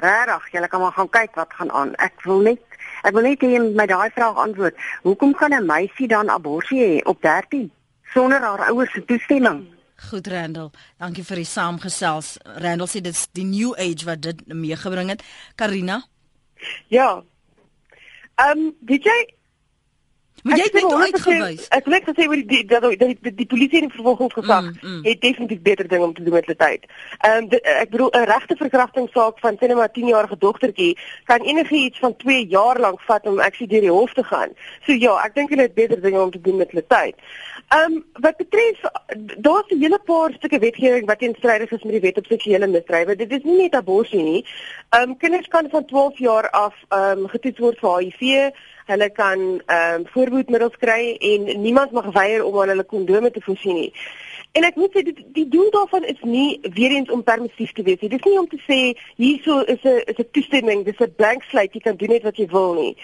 [0.00, 1.92] Regtig, jy kan maar gaan kyk wat gaan aan.
[2.00, 4.78] Ek wil net ek wil net hê my daai vraag antwoord.
[5.04, 7.70] Hoekom kan 'n meisie dan abortus hê op 13
[8.14, 9.68] sonder haar ouers se toestemming?
[10.08, 12.38] Goed Randall, dankie vir die saamgesels.
[12.44, 15.22] Randall sê dit's die new age wat dit meegebring het.
[15.54, 16.02] Karina?
[16.88, 17.22] Ja.
[18.34, 19.08] Ehm, um, DJ
[20.42, 21.66] Maar jy het net uitgewys.
[21.68, 24.64] Ek wil net gesê oor die dat die, die, die, die polisie en die vervolgingsgesag
[24.64, 25.04] mm, mm.
[25.06, 26.88] het definitief beter ding om te doen met die tyd.
[27.18, 30.98] Ehm um, ek bedoel 'n regte verkrachtingssaak van sien maar 10 jarige dogtertjie
[31.30, 34.50] kan enigiets van 2 jaar lank vat om ek sê deur die hof te gaan.
[34.86, 37.14] So ja, ek dink hulle het beter dinge om te doen met die tyd.
[37.72, 38.80] Ehm um, wat betref
[39.36, 43.16] daar's 'n hele paar stukke wetgewing wat teenstrydig is met die wet op seksuele misdrywe.
[43.16, 44.46] Dit is nie net abortus nie.
[44.90, 48.50] Ehm um, kinders kan van 12 jaar af ehm um, getoets word vir HIV
[48.86, 53.40] hulle kan ehm um, voorbehoedmiddels kry en niemand mag weier om aan hulle kondome te
[53.40, 53.92] voorsien nie.
[54.52, 57.82] En ek moet sê dit die doel daarvan is nie weer eens om permissief te
[57.82, 58.08] wees nie.
[58.08, 58.80] Dit is nie om te sê
[59.16, 62.36] hierso is 'n is 'n toestemming, dis 'n blank slate, jy kan doen net wat
[62.36, 62.96] jy wil nie.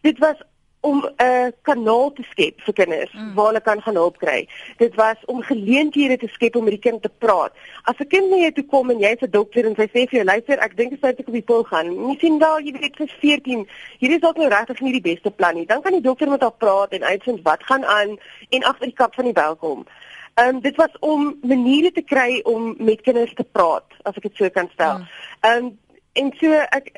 [0.00, 0.36] Dit was
[0.82, 3.34] om 'n kanaal te skep vir kinders mm.
[3.34, 4.48] waar hulle kan gaan hulp kry.
[4.76, 7.52] Dit was om geleenthede te skep om met die kind te praat.
[7.82, 10.18] As 'n kind na jou toe kom en jy's 'n dokter en sy sê vir
[10.18, 12.06] jou luister, ek dink jy moet op die pil gaan.
[12.06, 13.68] Nie sien daar jy weet vir 14.
[13.98, 15.66] Hierdie is dalk nou regtig nie die beste plan nie.
[15.66, 18.18] Dan kan die dokter met haar praat en uitvind wat gaan aan
[18.50, 19.86] en agter die kap van die bel kom.
[20.34, 24.22] Ehm um, dit was om maniere te kry om met kinders te praat, as ek
[24.22, 24.98] dit so kan stel.
[24.98, 25.06] Mm.
[25.40, 25.78] Ehm um,
[26.12, 26.90] En so ek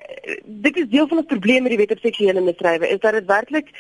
[0.45, 3.29] dit is deel van die probleem met die wet op seksuele misdrywe is dat dit
[3.31, 3.71] werklik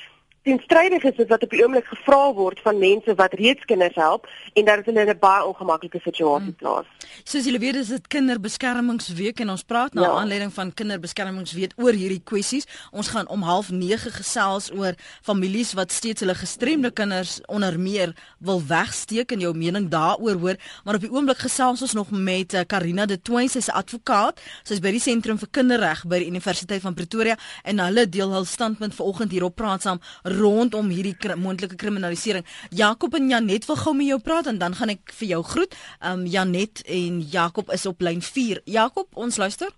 [0.44, 4.66] teenstrydig is wat op die oomblik gevra word van mense wat reeds kinders help en
[4.68, 6.60] dat hulle in 'n baie ongemaklike situasie hmm.
[6.60, 6.86] plaas.
[7.24, 10.10] Soos julle weet is dit kinderbeskermingsweek en ons praat na ja.
[10.20, 12.66] aanleiding van kinderbeskermingsweek oor hierdie kwessies.
[12.90, 18.62] Ons gaan om 09:30 gesels oor families wat steeds hulle gestremde kinders onder meer wil
[18.66, 22.60] wegsteek en jou mening daaroor hoor, maar op die oomblik gesels ons nog met uh,
[22.66, 24.40] Karina de Tooi, sy's 'n advokaat.
[24.62, 28.44] Sy's by die Sentrum vir Kinderreg by die Universiteit van Pretoria en hulle deel hul
[28.44, 30.00] standpunt vanoggend hierop praat saam
[30.38, 32.44] rondom hierdie kri moontlike kriminalisering.
[32.70, 35.78] Jakob en Janet wil gou met jou praat en dan gaan ek vir jou groet.
[36.02, 38.62] Um Janet en Jakob is op lyn 4.
[38.64, 39.72] Jakob, ons luister.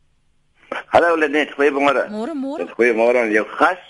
[0.91, 2.07] Hallo Lenet, goeiemôre.
[2.11, 2.67] Môre môre.
[2.75, 3.83] Goeiemôre aan jou gas.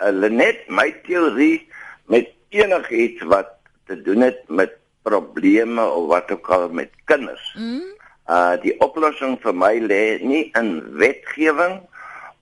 [0.00, 1.66] Uh, Lenet, my teorie
[2.12, 7.44] met enigiets wat te doen het met probleme of wat ook al met kinders.
[7.58, 7.84] Mm.
[8.26, 11.78] Uh die oplossing vir my lê nie in wetgewing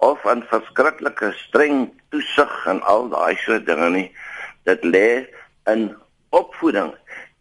[0.05, 4.09] of aan verskriklike streng toesig en al daai soort dinge nie.
[4.69, 5.09] Dit lê
[5.71, 5.88] in
[6.35, 6.93] opvoeding.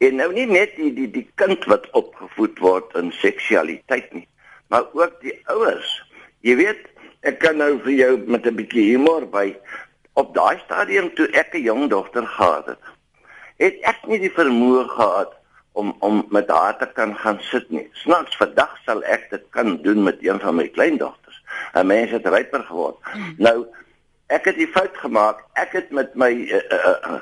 [0.04, 4.26] En nou nie net die die die kind wat opgevoed word in seksualiteit nie,
[4.72, 5.92] maar ook die ouers.
[6.44, 6.82] Jy weet,
[7.24, 9.56] ek kan nou vir jou met 'n bietjie humor by
[10.20, 12.84] op daai stadium toe ek 'n jong dogter gehad het.
[13.58, 15.32] Het ek nie die vermoë gehad
[15.74, 17.88] om om met haar te kan gaan sit nie.
[18.04, 21.23] Snaaks vandag sal ek dit kan doen met een van my kleindogters.
[21.74, 22.98] 'n mens het ryper geword.
[23.38, 23.68] Nou
[24.28, 25.44] ek het die fout gemaak.
[25.54, 27.20] Ek het met my uh, uh, uh,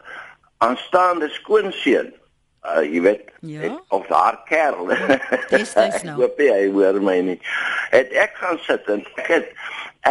[0.58, 2.14] aanstaande skoonseun
[2.62, 3.74] uh jy weet ja?
[3.90, 4.92] of haar kerel
[5.50, 7.40] dis dis nou hoop hy hoor my nie
[7.90, 9.48] het ek gaan sit en ek het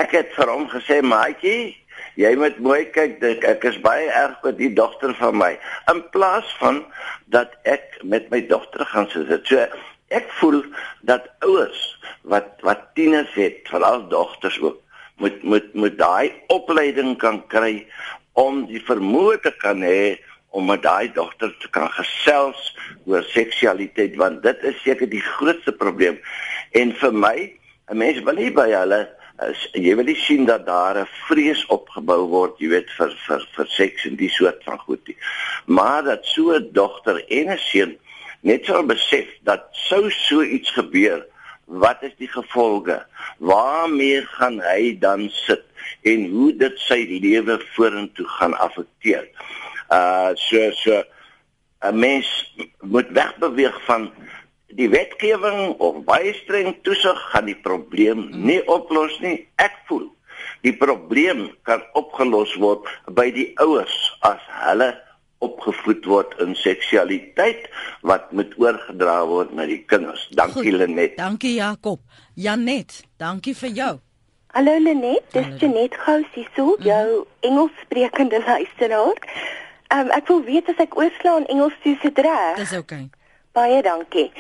[0.01, 1.77] ek het vir hom gesê maatjie
[2.19, 5.53] jy moet mooi kyk dit ek is baie erg met die dogter van my
[5.93, 6.83] in plaas van
[7.31, 9.63] dat ek met my dogter gaan sit so
[10.11, 10.63] ek voel
[11.07, 11.83] dat ouers
[12.23, 14.81] wat wat tieners het, veral dogters ook,
[15.23, 17.87] moet moet moet daai opleiding kan kry
[18.33, 20.19] om die vermoë te kan hê
[20.51, 22.73] om met daai dogter te kan gesels
[23.07, 26.19] oor seksualiteit want dit is seker die grootste probleem.
[26.75, 27.37] En vir my,
[27.91, 29.09] 'n mens wil nie by hulle
[29.41, 33.47] as jy wil nie sien dat daar 'n vrees opgebou word, jy weet vir vir
[33.57, 35.17] vir seks en die soort van goed nie.
[35.67, 37.99] Maar dat so 'n dogter en 'n seun
[38.47, 41.25] net sal besef dat sou so iets gebeur,
[41.71, 42.99] wat is die gevolge?
[43.39, 45.65] Waarmee gaan hy dan sit
[46.03, 49.29] en hoe dit sy lewe vorentoe gaan affekteer?
[49.91, 51.03] Uh so so
[51.81, 52.29] 'n mens
[52.81, 54.11] moet wegbeweeg van
[54.77, 59.47] die wetgewing of baie streng toesig gaan die probleem nie oplos nie.
[59.57, 60.11] Ek voel
[60.67, 64.93] die probleem kan opgelos word by die ouers as hulle
[65.41, 67.69] opgevoed word in seksualiteit
[68.07, 70.27] wat moet oorgedra word na die kinders.
[70.37, 71.17] Dankie Lenet.
[71.17, 72.01] Dankie Jakob.
[72.35, 73.95] Janet, dankie vir jou.
[74.53, 76.85] Hallo Lenet, dis Janet Gous hier so, mm -hmm.
[76.85, 79.17] jou Engelssprekende luisteraar.
[79.95, 82.57] Um ek wil weet as ek oorslaan Engels toe se reg.
[82.57, 83.09] Dis okay.
[83.53, 84.31] Baie dankie.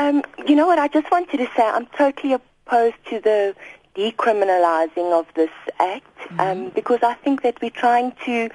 [0.00, 3.54] Um you know what I just wanted to say I'm totally opposed to the
[3.94, 6.40] decriminalizing of this act mm-hmm.
[6.40, 8.50] um because I think that we're trying to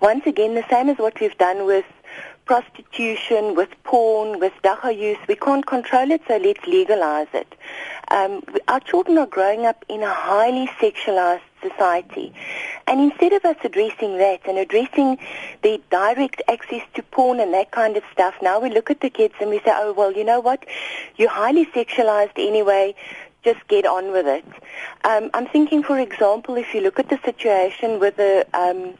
[0.00, 1.84] once again the same as what we've done with
[2.46, 5.18] prostitution, with porn, with dacha use.
[5.28, 7.54] We can't control it, so let's legalize it.
[8.08, 12.32] Um, our children are growing up in a highly sexualized society.
[12.86, 15.18] And instead of us addressing that and addressing
[15.62, 19.10] the direct access to porn and that kind of stuff, now we look at the
[19.10, 20.64] kids and we say, oh, well, you know what?
[21.16, 22.94] You're highly sexualized anyway.
[23.42, 24.44] Just get on with it.
[25.04, 28.94] Um, I'm thinking, for example, if you look at the situation with the um,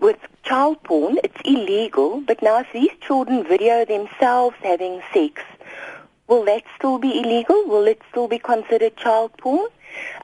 [0.00, 2.20] with child porn, it's illegal.
[2.20, 5.42] But now, if these children video themselves having sex,
[6.28, 7.66] will that still be illegal?
[7.66, 9.68] Will it still be considered child porn?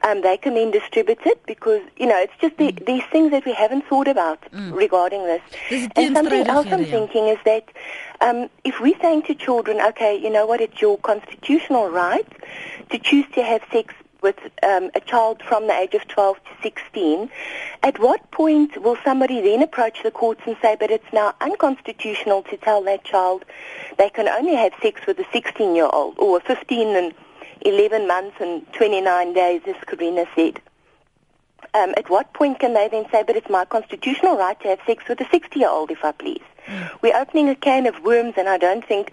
[0.02, 2.86] Um, they can then distribute it because you know it's just the, mm.
[2.86, 4.72] these things that we haven't thought about mm.
[4.74, 5.42] regarding this.
[5.96, 7.64] And something else I'm thinking is that
[8.20, 12.26] um, if we're saying to children, okay, you know what, it's your constitutional right
[12.90, 16.50] to choose to have sex with um, a child from the age of 12 to
[16.62, 17.30] 16,
[17.82, 22.42] at what point will somebody then approach the courts and say, but it's now unconstitutional
[22.44, 23.44] to tell that child
[23.98, 27.14] they can only have sex with a 16-year-old or a 15 and
[27.60, 30.58] 11 months and 29 days, as Karina said?
[31.74, 34.78] Um, at what point can they then say, but it's my constitutional right to have
[34.86, 36.42] sex with a 60-year-old if I please?
[37.00, 39.08] We're opening a can of worms and I don't think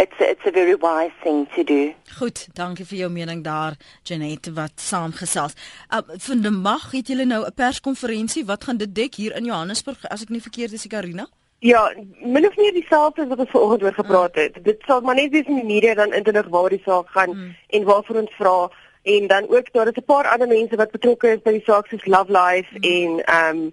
[0.00, 1.94] it's a, it's a very wise thing to do.
[2.18, 5.56] Goed, dankie vir jou mening daar Janette wat saamgesels.
[5.90, 8.44] Uh, Vandag het julle nou 'n perskonferensie.
[8.44, 11.28] Wat gaan dit dek hier in Johannesburg as ek nie verkeerd is, Karina?
[11.58, 14.42] Ja, min of meer dieselfde wat ons vanoggend oor gepraat hmm.
[14.42, 14.56] het.
[14.56, 14.62] Mm.
[14.62, 17.56] Dit sal maar net wees in die media dan inderdaad waar die saak gaan mm.
[17.68, 18.70] en waarvoor ons vra
[19.02, 21.86] en dan ook daar is 'n paar ander mense wat betrokke is by die saak
[21.86, 22.82] soos Love Life mm.
[22.82, 23.72] en ehm um,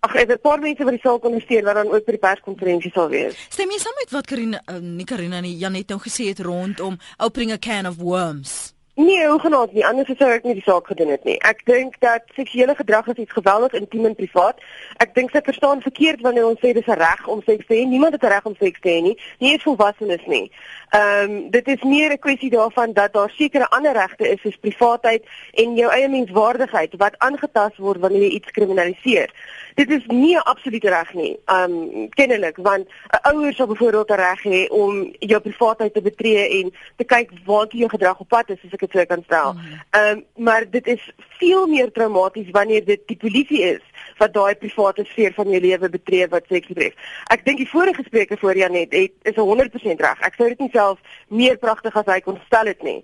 [0.00, 2.26] Ag, ek het 'n paar mense wat die saak ondersteun wat dan ook by die
[2.28, 3.34] perskonferensie sal wees.
[3.48, 6.98] Stem jy saam met wat Karina, uh, nie Karina nie, Janet nou gesê het rondom
[7.18, 8.76] opening a can of worms?
[8.98, 9.86] Nee, genoeg nie.
[9.86, 11.34] Anders sou ek nie die saak gedoen het nie.
[11.44, 14.62] Ek dink dat seksuele gedrag is iets geweldig intiem en privaat.
[15.04, 17.84] Ek dink sy verstaan verkeerd wanneer ons sê dis 'n reg om seks te hê.
[17.84, 19.18] Niemand het 'n reg om seks te hê nie.
[19.38, 20.50] Nie eens volwassenes nie.
[20.90, 24.56] Ehm um, dit is meer 'n kwessie daarvan dat daar sekere ander regte is soos
[24.56, 29.30] privaatheid en jou eie menswaardigheid wat aangetast word wanneer jy iets kriminaliseer.
[29.74, 31.38] Dit is nie 'n absolute reg nie.
[31.46, 36.62] Um kennelik want 'n ouer sal byvoorbeeld 'n reg hê om jou privaatheid te betree
[36.62, 39.52] en te kyk waar jy gedrag op pad is as ek dit sou kan stel.
[39.52, 40.00] Mhm.
[40.00, 43.82] Um maar dit is veel meer traumaties wanneer dit die polisie is
[44.16, 46.94] wat daai private sfeer van jou lewe betree wat seks betref.
[47.32, 50.20] Ek dink die vorige spreker voor Janet het is 100% reg.
[50.20, 52.96] Ek sou dit nie self meer pragtig as hy kon stel dit nie.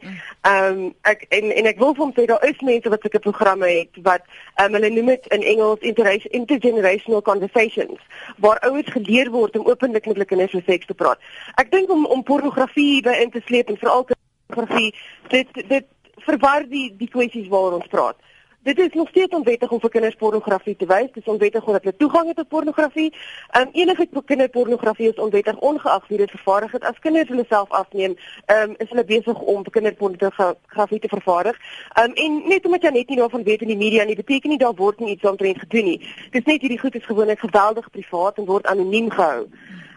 [0.48, 3.70] Um ek en en ek wil vir hom sê daar is mense wat sulke programme
[3.72, 4.26] het wat
[4.64, 8.00] um hulle noem dit in Engels intergenerational conversations
[8.44, 11.18] waar ouers geleer word om openlik met hulle kinders oor seks te praat.
[11.60, 14.06] Ek dink om om pornografie by in te sleep en veral
[14.52, 14.92] pornografie
[15.32, 15.88] dit dit
[16.26, 18.18] verwar die die kwessies waaroor ons praat.
[18.62, 21.08] Dit is nog steeds onwettig om vir kinders pornografie te wys.
[21.12, 23.14] Dit is onwettig omdat hulle toegang het tot pornografie.
[23.50, 26.84] Ehm um, enige kinderpornografie is onwettig ongeag wie dit vervaardig het.
[26.84, 28.14] As kinders hulle self afneem,
[28.46, 31.58] ehm um, is hulle besig om kinderpornografie te vervaardig.
[31.92, 34.50] Ehm um, en net omdat jy net nie daarvan weet in die media nie, beteken
[34.50, 35.98] nie daar word nie iets omtrent gedoen nie.
[36.30, 39.48] Dis net hierdie goed is gewoonlik geweldig privaat en word anoniem gehou.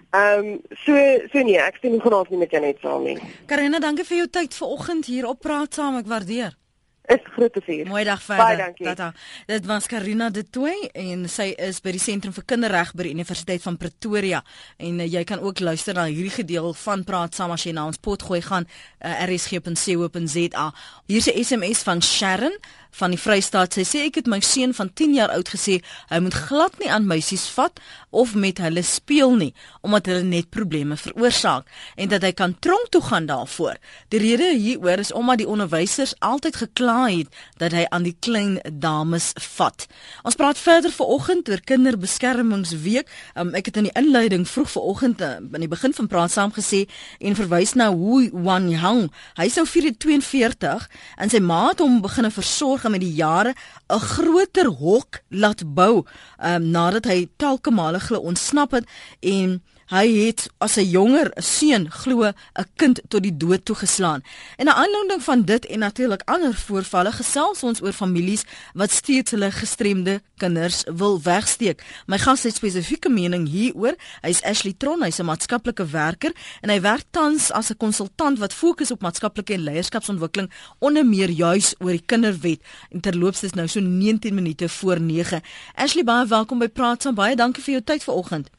[0.09, 0.97] Ehm um, so
[1.31, 3.17] so nee, ek stem nie genoeg nie met Janet saam nie.
[3.45, 6.01] Karina, dankie vir jou tyd vanoggend hier op praat saam.
[6.01, 6.64] Ek waardeer
[7.07, 7.87] is groot te vier.
[7.87, 8.45] Mooi dag verder.
[8.45, 8.85] Baie dankie.
[8.85, 9.11] Tata.
[9.45, 13.15] Dit was Karina de Toey en sy is by die Sentrum vir Kinderreg by die
[13.17, 14.41] Universiteit van Pretoria
[14.77, 17.85] en uh, jy kan ook luister na hierdie gedeel van Praat saam as jy na
[17.89, 20.65] ons potgooi gaan uh, eh, rsg.co.za.
[21.07, 22.57] Hier's 'n SMS van Sharon
[22.95, 23.75] van die Vrystaat.
[23.75, 25.79] Sy sê ek het my seun van 10 jaar oud gesê
[26.11, 27.79] hy moet glad nie aan meisies vat
[28.15, 29.51] of met hulle speel nie
[29.85, 31.67] omdat hulle net probleme veroorsaak
[31.99, 33.75] en dat hy kan tronk toe gaan daarvoor.
[34.13, 38.57] Die rede hieroor is omdat die onderwysers altyd gekla het dat hy aan die klein
[38.71, 39.87] dames vat.
[40.23, 43.11] Ons praat verder vanoggend oor kinderbeskermingsweek.
[43.35, 46.53] Um, ek het in die inleiding vroeg vanoggend uh, aan die begin van praat saam
[46.55, 46.85] gesê
[47.19, 49.09] en verwys na Hu Wan Yang.
[49.39, 50.87] Hy is nou 42
[51.19, 53.53] en sy ma het hom begine versorg gaan met die jare
[53.89, 56.05] 'n groter hok laat bou
[56.37, 58.85] um, nadat hy telke male glo ontsnap het
[59.19, 62.33] en hy het as 'n jonger seun glo 'n
[62.75, 64.23] kind tot die dood toegeslaan.
[64.57, 68.43] En 'n aanleiding van dit en natuurlik ander voorvalle gesels ons oor families
[68.73, 71.83] wat steeds hulle gestremde kinders wil wegsteek.
[72.05, 73.95] My gas het spesifieke mening hieroor.
[74.21, 78.53] Hy's Ashley Tron, hy's 'n maatskaplike werker en hy werk tans as 'n konsultant wat
[78.53, 82.61] fokus op maatskaplike en leierskapsontwikkeling onder meer juis oor die kinderwet.
[82.89, 85.41] En terloops is nou so 19 minute voor 9.
[85.75, 87.15] Ashley, baie welkom by Praat saam.
[87.15, 88.54] Baie dankie vir jou tyd vanoggend.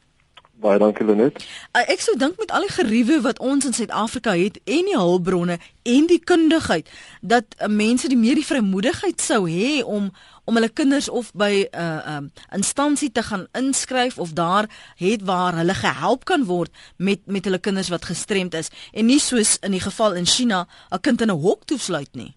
[0.57, 1.37] Baie dankie Lenet.
[1.77, 4.95] Uh, ek sou dink met al die geriewe wat ons in Suid-Afrika het en die
[4.97, 6.89] hulpbronne en die kundigheid
[7.21, 10.09] dat uh, mense die meer die vrymoedigheid sou hê om
[10.47, 14.65] om hulle kinders of by 'n uh, 'n um, instansie te gaan inskryf of daar
[14.95, 19.19] het waar hulle gehelp kan word met met hulle kinders wat gestremd is en nie
[19.19, 22.33] soos in die geval in China 'n kind in 'n hok toesluit nie.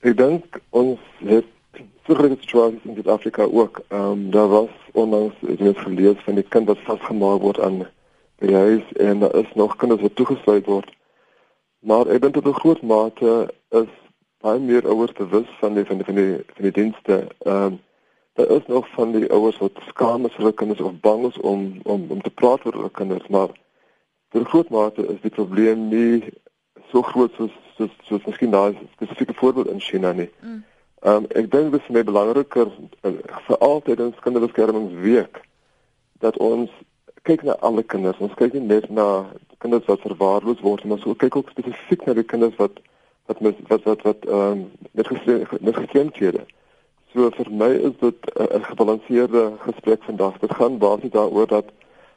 [0.00, 1.46] Ek dink ons het
[2.04, 3.82] vroeger situaties in Suid-Afrika ook.
[3.88, 7.86] Ehm um, daar was onlangs het ons gelees van die kind wat vasgemaak word aan
[8.42, 10.90] die huis en daar is nog kinders wat toegesluit word.
[11.78, 13.92] Maar ek dink tot 'n groot mate is
[14.42, 17.26] baie meer ouers bewus van die van die van die, van die dienste.
[17.38, 17.80] Ehm um,
[18.34, 21.38] daar is nog van die ouers wat skaam is vir hulle kinders of bang is
[21.38, 23.48] om om om te praat oor hulle kinders, maar
[24.32, 26.32] vir groot mate is die probleem nie
[26.90, 30.30] so groot soos soos soos miskien daar 'n spesifieke voorbeeld in China nie.
[30.40, 30.64] Mm.
[31.02, 32.68] Ehm um, ek dink dit is baie belangriker
[33.02, 33.10] uh,
[33.46, 35.40] vir altyd in kinderbeskermingsweek
[36.22, 36.70] dat ons
[37.26, 38.20] kyk na alle kinders.
[38.22, 39.06] Ons kyk nie net na
[39.58, 42.78] kinders wat verwaarloos word, maar ons kyk ook spesifiek na die kinders wat
[43.26, 44.62] wat met wat wat wat ehm um,
[44.94, 45.10] met
[45.60, 46.46] met gestremdhede.
[47.12, 50.38] So vir my is dit 'n gebalanseerde gesprek vandag.
[50.38, 51.74] Dit gaan basies daaroor dat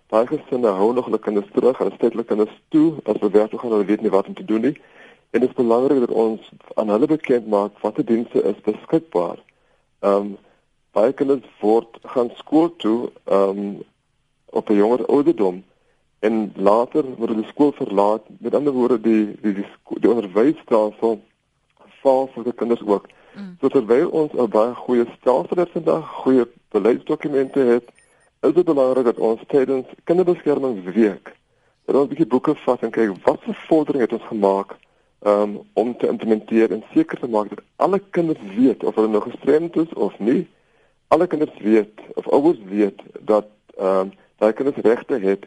[0.10, 3.50] baie gesinne hou nog hulle kinders terug en steek hulle kinders toe as hulle werk
[3.50, 4.78] toe gaan hulle weet nie wat om te doen nie.
[5.36, 9.39] En dit is belangrik dat ons aan hulle bekend maak watter dienste is beskikbaar.
[10.00, 10.38] Ehm um,
[10.95, 13.82] baie kinders word gaan skool toe ehm um,
[14.45, 15.63] op 'n jonger ouderdom
[16.19, 19.65] en later word hulle skool verlaat met ander woorde die die die,
[20.00, 21.19] die onderwysstelsel
[22.04, 23.52] val vir die kinders ook mm.
[23.60, 27.91] so terwyl ons 'n baie goeie stelsel het vandag goeie beleidsdokumente het
[28.39, 31.36] is dit belangrik dat ons tydens kinderbeskermingsweek
[31.86, 34.78] dat ons 'n bietjie boeke vat en kyk wat se vordering het ons gemaak
[35.19, 39.23] um, om te implementeer en seker te maak dat alle kinders weet of hulle nog
[39.23, 40.47] gestremd is of nie
[41.08, 43.47] alle kinders weet of ouers weet dat
[43.78, 45.45] ehm um, daai kinders regte het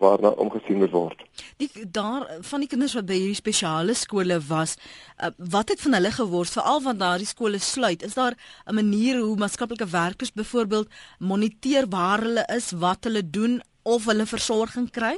[0.00, 1.22] waarna omgesien word.
[1.60, 4.76] Die daar van die kinders wat by hierdie spesiale skole was,
[5.20, 8.02] uh, wat het van hulle geword veral want daardie skole sluit?
[8.02, 13.60] Is daar 'n manier hoe maatskaplike werkers byvoorbeeld moniteer waar hulle is, wat hulle doen
[13.82, 15.16] of hulle versorging kry?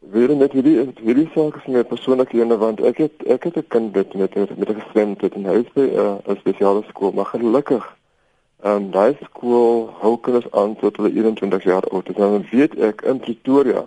[0.00, 3.68] Weer net hierdie hierdie saak is my persoonlike ene want ek het ek het 'n
[3.68, 7.96] kind met met met 'n gestremdheid in huis by uh, 'n spesiale skool, maar gelukkig
[8.62, 12.16] Ehm um, daai skool hou kinders aan tot hulle 21 jaar oud is.
[12.16, 13.84] Nou weet ek in Pretoria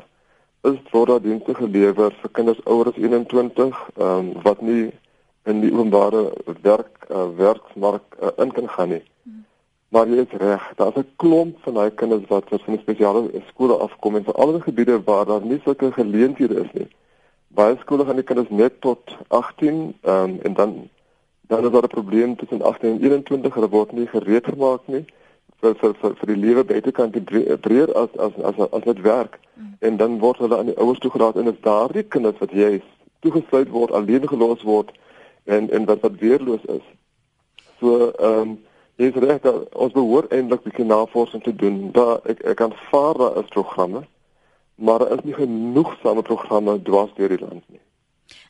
[0.69, 4.93] is daar dienste gelewer vir kinders ouer as 21 ehm um, wat nie
[5.43, 6.23] in die openbare
[6.61, 9.03] werk uh, werksmark uh, in kan gaan nie.
[9.91, 14.15] Maar jy is reg, daar's 'n klomp van daai kinders wat van spesiale skole afkom
[14.15, 16.87] en vir al die gebiede waar daar nie sulke geleenthede is nie.
[17.47, 20.89] Baie skole gaan die kinders net tot 18 ehm um, en dan
[21.51, 25.05] dan is daar 'n probleem tussen 18 en 21 hulle word nie gereed gemaak nie
[25.61, 27.17] vir vir vir, vir die lewe buitekant
[27.61, 29.75] breër as as as as dit werk mm.
[29.79, 32.81] en dan word hulle aan die ouers toegelaat en is daardie kinders wat jy
[33.19, 34.91] toegesluit word alleen gelos word
[35.43, 36.85] en en wat wat weerloos is
[37.79, 38.59] so ehm um,
[39.01, 43.21] jy is reg dat ons behoort eintlik bietjie navorsing te doen daar ek ek aanvaar
[43.21, 44.03] daar is programme
[44.75, 47.81] maar daar is nie genoeg same programme dwars deur die land nie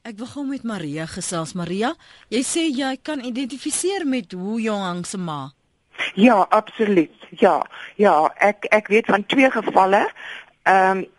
[0.01, 1.53] Ek wil gou met Maria gesels.
[1.57, 1.91] Maria,
[2.33, 5.51] jy sê jy kan identifiseer met Wu Yonghang se ma.
[6.17, 7.13] Ja, absoluut.
[7.41, 7.59] Ja.
[8.01, 10.07] Ja, ek ek weet van twee gevalle
[10.63, 11.09] ehm um,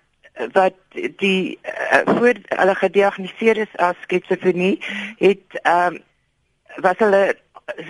[0.55, 0.79] wat
[1.21, 4.79] die uh, voor hulle gediagnoseer is as skizofrenie
[5.21, 6.01] het ehm um,
[6.83, 7.37] was hulle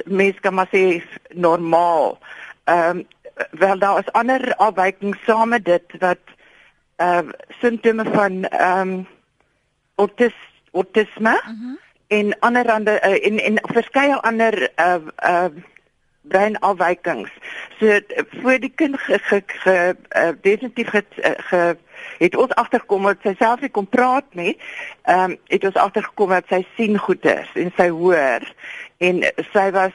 [0.05, 1.03] mens kan maar sê
[1.35, 2.19] normaal.
[2.65, 3.07] Ehm um,
[3.51, 6.19] wel daar is ander afwykings saam met dit wat
[6.97, 9.07] ehm uh, simptome van ehm um,
[9.95, 11.55] autisme autisme mhm.
[11.61, 11.77] -huh.
[12.07, 15.45] en ander ander uh, en en verskeie ander uh uh
[16.23, 17.31] breinafwykings.
[17.79, 21.05] So voor die kind ge, ge, ge uh, definitief ge,
[21.37, 21.77] ge
[22.19, 24.55] het ons agtergekom dat sy self nie kon praat nie.
[25.03, 28.47] Ehm um, het ons agtergekom dat sy sien goeters en sy hoor
[29.03, 29.95] en sy was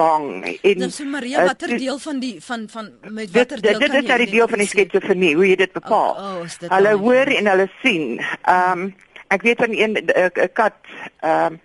[0.00, 3.78] bang en Nou so Maria watter uh, deel van die van van met watter deel
[3.78, 6.16] dit, dit is die deel van die skizofrenie hoe jy dit bepaal.
[6.18, 8.18] Oh, oh, hulle hoor en hulle sien.
[8.42, 8.90] Ehm um,
[9.30, 10.74] Ek weet van een 'n kat
[11.20, 11.58] ehm uh,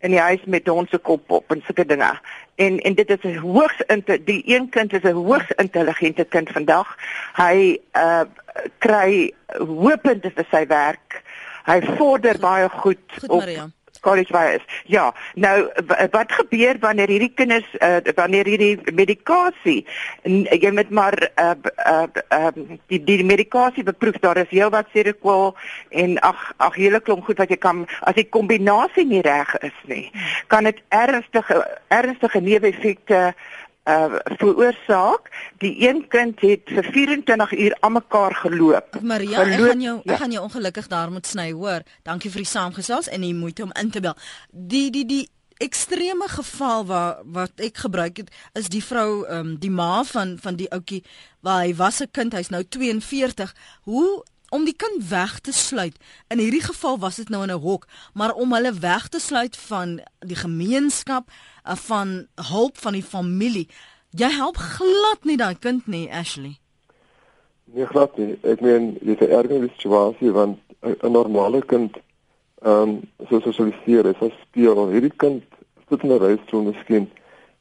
[0.00, 2.20] in die huis met ons se kop op en sulke dinge.
[2.54, 3.82] en en dit is 'n hoogs
[4.24, 6.96] die een kind is 'n hoogs intelligente kind vandag.
[7.34, 8.24] Hy uh
[8.78, 11.22] kry hoopend vir sy werk.
[11.64, 14.64] Hy vorder baie goed, goed op Maria college waar is.
[14.86, 15.68] Ja, nou
[16.10, 19.86] wat gebeur wanneer hierdie kinders uh, wanneer hierdie medikasie
[20.24, 21.52] jy met maar uh,
[21.86, 22.52] uh, uh,
[22.86, 25.54] die die medikasie beproef daar is heel wat serokwal
[25.90, 29.78] en ag ag hele klomp goed wat jy kan as die kombinasie nie reg is
[29.86, 30.10] nie,
[30.46, 33.56] kan dit ernstige ernstige neeweffekte uh
[34.40, 35.30] veroorsaak.
[35.62, 39.00] Die een kind het vir 24 uur aan mekaar geloop.
[39.00, 40.12] Maria, geloop, ek gaan jou ja.
[40.12, 41.82] ek gaan jou ongelukkig daar moet sny, hoor.
[42.02, 44.16] Dankie vir die saamgesels en die moeite om in te bel.
[44.50, 45.24] Die die die
[45.58, 48.28] ekstreme geval waar wat ek gebruik het
[48.58, 51.02] is die vrou ehm um, die ma van van die ouetjie
[51.42, 53.54] waar hy was 'n kind, hy's nou 42.
[53.82, 55.96] Hoe om die kind weg te sluit.
[56.28, 59.56] In hierdie geval was dit nou in 'n hok, maar om hulle weg te sluit
[59.56, 63.68] van die gemeenskap, uh, van hulp van die familie.
[64.10, 66.58] Jy help glad nie daai kind nie, Ashley.
[67.64, 68.38] Nee, glad nie.
[68.42, 71.96] Ek meen, dit is 'n erge situasie want 'n normale kind
[72.62, 75.44] ehm um, so sosialiseer, hy speel hierdie kind
[75.88, 77.10] sit in 'n reistool miskien.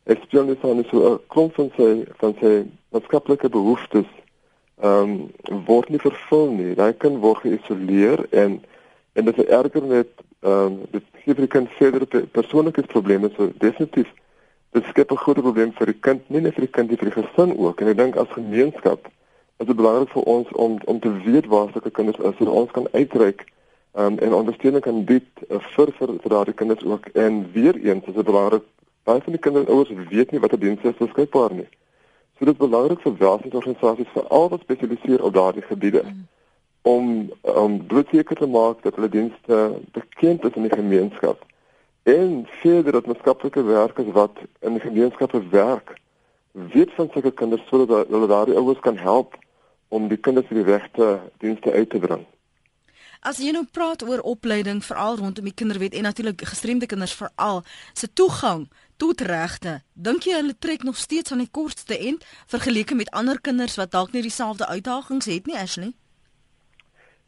[0.05, 4.09] Ek speel net aan so 'n klomp van sy van sy maatskaplike behoeftes
[4.82, 5.11] ehm
[5.49, 6.75] um, word nie vervul nie.
[6.75, 8.61] Daai kind word geïsoleer en
[9.13, 10.09] en dit is erger met
[10.39, 14.13] ehm um, dit gee vir die kind verdere persoonlike probleme so definitief
[14.71, 17.09] dit skep 'n groot probleem vir die kind, nie net vir die kind nie, vir
[17.09, 17.82] die gesin ook.
[17.82, 19.07] En ek dink as gemeenskap
[19.57, 22.71] is dit belangrik vir ons om om te weet waar sulke kinders is sodat ons
[22.71, 23.45] kan uitreik
[23.93, 27.07] um, en ondersteuning kan bied uh, vir vir, vir daardie kinders ook.
[27.13, 28.63] En weer eens is dit belangrik
[29.03, 31.67] baie van die kinders ouers weet nie watter dienste beskikbaar nie.
[32.38, 36.25] So dit is belangrik vir welsinsorganisasies veral wat spesialiseer op daardie gebiede mm.
[36.81, 41.45] om om blootseker te maak dat hulle dienste bekend is in die gemeenskap
[42.03, 45.97] en verder dat maatskaplike werkers wat in die gemeenskappe werk
[46.51, 49.35] weet van sulke kinders sodat hulle daardie ouers kan help
[49.88, 52.25] om die kinders die regte dienste uit te bring.
[53.25, 57.63] As jy nou praat oor opleiding veral rondom die kinderwet en natuurlik gestremde kinders veral
[57.93, 58.67] se toegang
[58.97, 63.39] tot regte, dink jy hulle trek nog steeds aan die kortste end vergeleke met ander
[63.41, 65.93] kinders wat dalk nie dieselfde uitdagings het nie, Ashley?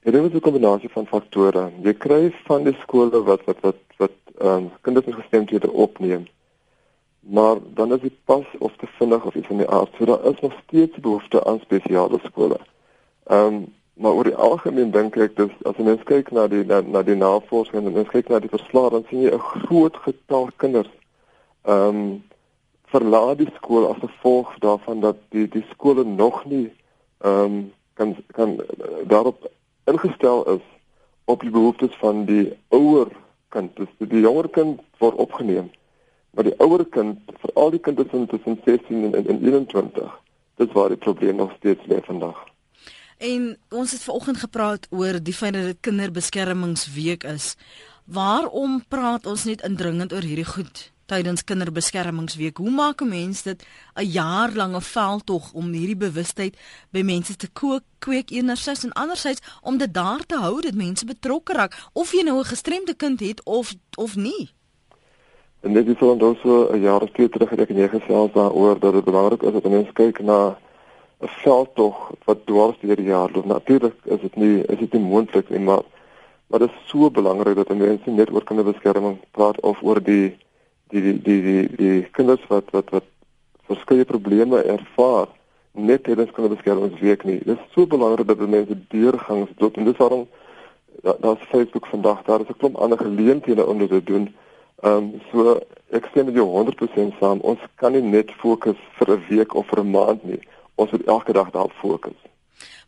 [0.04, 1.72] Dit is 'n kombinasie van faktore.
[1.84, 6.28] Jy kry van die skole wat wat wat wat ehm um, kinders met gestremdhede opneem.
[7.20, 9.90] Maar dan is dit pas of te vinnig of iets van die aard.
[9.98, 12.60] So daar is nog steeds behoefte aan spesiale skole.
[13.24, 16.62] Ehm um, Maar oor die algemeen dink ek dis as jy mens kyk na die
[16.64, 19.98] na, na die navorsing en mens kyk na die verslae dan sien jy 'n groot
[20.06, 20.92] getal kinders
[21.62, 22.24] ehm um,
[22.90, 26.74] verlaat die skool as gevolg daarvan dat die die skole nog nie
[27.22, 29.52] ehm um, kan kan uh, daarop
[29.86, 30.66] ingestel is
[31.26, 33.12] op die behoeftes van die ouer
[33.54, 33.76] kind.
[33.76, 35.70] Dus die jonger kind word opgeneem.
[36.34, 40.14] Maar die ouer kind, veral die kinders tussen 16 en, en 21,
[40.62, 42.38] dis waar die probleem nog steeds lê vandag.
[43.18, 47.56] En ons het vanoggend gepraat oor die feit dat dit kinderbeskermingsweek is.
[48.06, 52.58] Waarom praat ons net indringend oor hierdie goed tydens kinderbeskermingsweek?
[52.58, 56.58] Hoe maak 'n mens dit 'n jaarlange veldtog om hierdie bewustheid
[56.92, 61.06] by mense te kook, kweek enerzijds en anderzijds om dit daar te hou dat mense
[61.06, 64.50] betrokke raak of jy nou 'n gestremde kind het of of nie?
[65.62, 68.80] En dit is dan so 'n jaar of twee terug het ek net gesels daaroor
[68.80, 70.58] dat dit belangrik is dat mense kyk na
[71.22, 73.46] 'n veldtog wat dwars deur die jaar loop.
[73.46, 75.82] Natuurlik is dit nie is dit nie moontlik nie, maar
[76.48, 80.38] maar dit is so belangrik dat mense net oor kinderbeskerming praat of oor die
[80.90, 83.08] die die die die, die kinders wat wat wat
[83.70, 85.28] verskeie probleme ervaar
[85.72, 87.40] net tydens kinderbeskermingsweek nie.
[87.46, 90.28] Dit is so belangrik dat mense deurgangs loop en dis waarom
[91.02, 94.36] daar's Facebook vandag daar is 'n klomp ander geleenthede om dit te doen.
[94.82, 95.60] Ehm um, so
[95.92, 97.40] ek stem met jou 100% saam.
[97.40, 100.42] Ons kan nie net fokus vir 'n week of vir 'n maand nie
[100.80, 102.29] ons moet elke dag daarop fokus.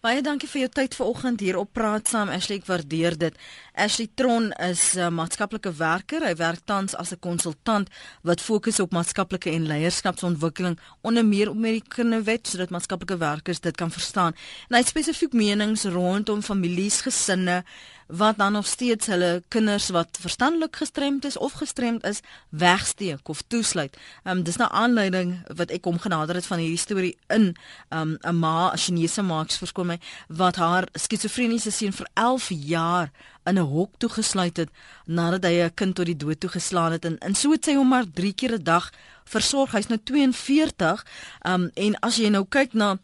[0.01, 2.29] Baie dankie vir jou tyd vanoggend hier op Praat Saam.
[2.33, 3.35] Ashley, ek waardeer dit.
[3.73, 6.25] Ashley Tron is 'n uh, maatskaplike werker.
[6.25, 7.89] Hy werk tans as 'n konsultant
[8.23, 13.75] wat fokus op maatskaplike en leierskapsontwikkeling onder meer op Amerikaanse wet sodat maatskaplike werkers dit
[13.75, 14.33] kan verstaan.
[14.69, 17.63] En hy het spesifiek menings rondom families, gesinne
[18.11, 23.41] wat dan nog steeds hulle kinders wat verstandelik gestremd is of gestremd is wegsteek of
[23.47, 23.97] toesluit.
[24.23, 27.55] Ehm um, dis nou aanleiding wat ek kom genader het van hierdie storie in
[27.89, 32.49] ehm um, 'n ma, 'n Chinese ma, verskoon my, wat haar skizofreniese seun vir 11
[32.49, 33.11] jaar
[33.45, 34.69] in 'n hok toegesluit het
[35.05, 37.87] nadat hy 'n kind tot die dood toegeslaan het en en so het sy hom
[37.87, 38.91] maar 3 keer 'n dag
[39.23, 39.71] versorg.
[39.71, 41.05] Hy's nou 42.
[41.47, 42.97] Um en as jy nou kyk na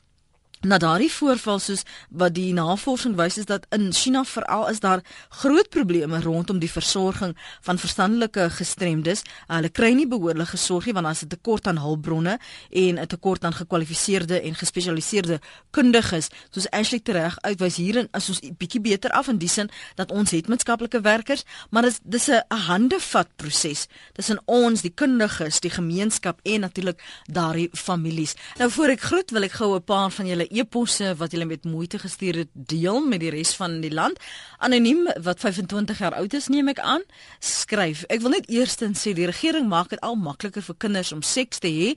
[0.61, 5.03] na daardie voorval soos wat die navorsing wys is dat in China veral is daar
[5.29, 9.21] groot probleme rondom die versorging van verstandelike gestremdes.
[9.47, 12.39] Hulle kry nie behoorlike sorg nie want daar's 'n tekort aan hulpbronne
[12.69, 15.39] en 'n tekort aan gekwalifiseerde en gespesialiseerde
[15.71, 16.29] kundiges.
[16.49, 20.31] Soos Ashley tereg uitwys hierin is ons bietjie beter af in die sin dat ons
[20.31, 26.39] het maatskaplike werkers, maar dis dis 'n handevat proses tussen ons, die kundiges, die gemeenskap
[26.43, 28.35] en natuurlik daardie families.
[28.57, 31.63] Nou voor ek groet wil ek gou 'n paar van julle e-posse wat julle met
[31.63, 34.19] moeite gestuur het deel met die res van die land.
[34.57, 37.03] Anoniem wat 25 jaar oud is, neem ek aan,
[37.39, 41.21] skryf: Ek wil net eerstens sê die regering maak dit al makliker vir kinders om
[41.21, 41.93] seks te hê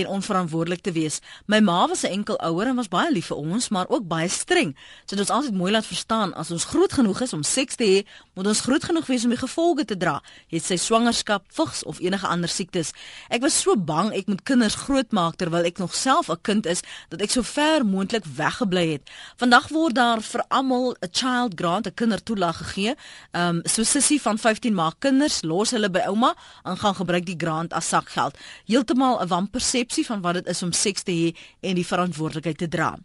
[0.00, 1.20] en onverantwoordelik te wees.
[1.46, 4.28] My ma was 'n enkel ouer en was baie lief vir ons, maar ook baie
[4.28, 4.76] streng.
[5.06, 7.84] So dit is altyd mooi laat verstaan as ons groot genoeg is om seks te
[7.84, 10.22] hê, moet ons groot genoeg wees om die gevolge te dra.
[10.48, 12.92] Het sy swangerskap, vigs of enige ander siektes.
[13.30, 16.82] Ek was so bang ek moet kinders grootmaak terwyl ek nog self 'n kind is
[17.08, 19.10] dat ek so ver moontlik weggebly het.
[19.40, 22.94] Vandag word daar vir almal 'n child grant, 'n kindertoelaag gegee.
[23.32, 26.34] Ehm um, so sussie van 15 maak kinders, los hulle by ouma
[26.64, 28.38] en gaan gebruik die grant as sakgeld.
[28.66, 32.68] Heeltemal 'n wanpersepsie van wat dit is om seks te hê en die verantwoordelikheid te
[32.68, 32.98] dra.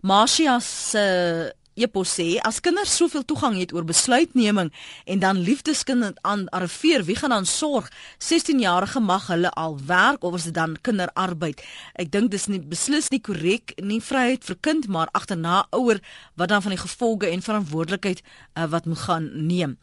[0.00, 4.68] Marcia se uh, Epos sê as kinders soveel toegang het oor besluitneming
[5.10, 7.90] en dan liefdeskind aan arriveer, wie gaan dan sorg?
[8.22, 11.64] 16-jarige mag hulle al werk of is dit dan kinderarbeid?
[11.98, 15.98] Ek dink dis nie beslis nie korrek nie vryheid vir kind, maar agterna ouer
[16.38, 19.76] wat dan van die gevolge en verantwoordelikheid uh, wat moet gaan neem.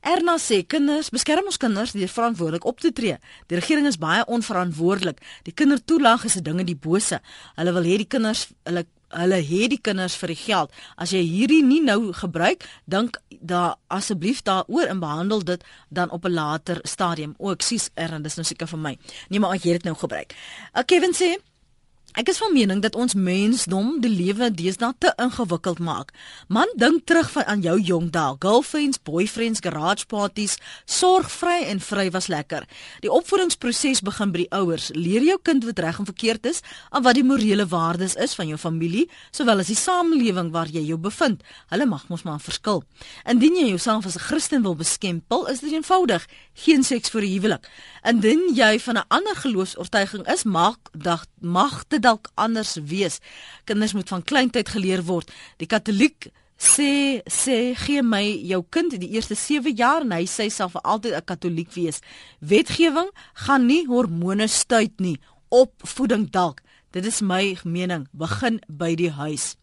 [0.00, 3.20] Erna sê kinders, beskerm ons kinders deur verantwoordelik op te tree.
[3.52, 5.20] Die regering is baie onverantwoordelik.
[5.44, 7.20] Die kindertoelaag is 'n ding in die bose.
[7.56, 10.74] Hulle wil hê die kinders hulle hulle het die kinders vir die geld.
[10.96, 16.24] As jy hierdie nie nou gebruik, dink daar asseblief daaroor en behandel dit dan op
[16.24, 17.34] 'n later stadium.
[17.38, 18.98] O, ek sies er, dis nou seker vir my.
[19.28, 20.34] Nee, maar ek het dit nou gebruik.
[20.74, 21.36] Uh, Kevin sê
[22.14, 26.12] Ek is van mening dat ons mensdom die lewe deesdae te ingewikkeld maak.
[26.46, 28.36] Man dink terug van aan jou jong dae.
[28.38, 30.54] Girlfriends, boyfriends, garage parties,
[30.86, 32.68] sorgvry en vry was lekker.
[33.02, 34.92] Die opvoedingsproses begin by die ouers.
[34.94, 36.62] Leer jou kind wat reg en verkeerd is,
[36.94, 40.84] en wat die morele waardes is van jou familie, sowel as die samelewing waar jy
[40.86, 41.42] jou bevind.
[41.74, 42.84] Hulle mag mos maar verskil.
[43.26, 46.22] Indien jy jouself as 'n Christen wil beskempel, is dit eenvoudig.
[46.54, 47.66] Geen seks voor die huwelik.
[48.06, 53.20] Indien jy van 'n ander geloofs-oortuiging is, mag dag mag dalk anders wees.
[53.68, 55.30] Kinders moet van kleintyd geleer word.
[55.62, 56.28] Die Katoliek
[56.60, 60.84] sê sê gee my jou kind die eerste 7 jaar en hy sê self vir
[60.84, 62.00] altyd 'n Katoliek wees.
[62.40, 63.10] Wetgewing
[63.46, 65.18] gaan nie hormone stuit nie.
[65.48, 66.60] Opvoeding dalk.
[66.92, 68.06] Dit is my mening.
[68.12, 69.56] Begin by die huis.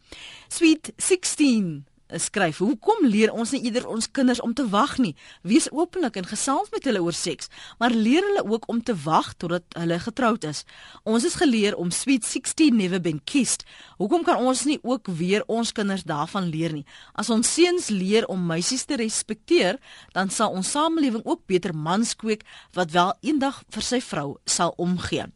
[0.49, 1.85] Sweet 16
[2.19, 2.59] skryf.
[2.63, 5.13] Hoekom leer ons nie eerder ons kinders om te wag nie?
[5.47, 7.49] Wees openlik en gesels met hulle oor seks,
[7.79, 10.63] maar leer hulle ook om te wag totdat hulle getroud is.
[11.03, 13.65] Ons is geleer om sweet 16 never been kissed.
[13.97, 16.85] Hoekom kan ons nie ook weer ons kinders daarvan leer nie?
[17.13, 19.79] As ons seuns leer om meisies te respekteer,
[20.15, 24.75] dan sal ons samelewing ook beter mans kweek wat wel eendag vir sy vrou sal
[24.77, 25.27] omgee.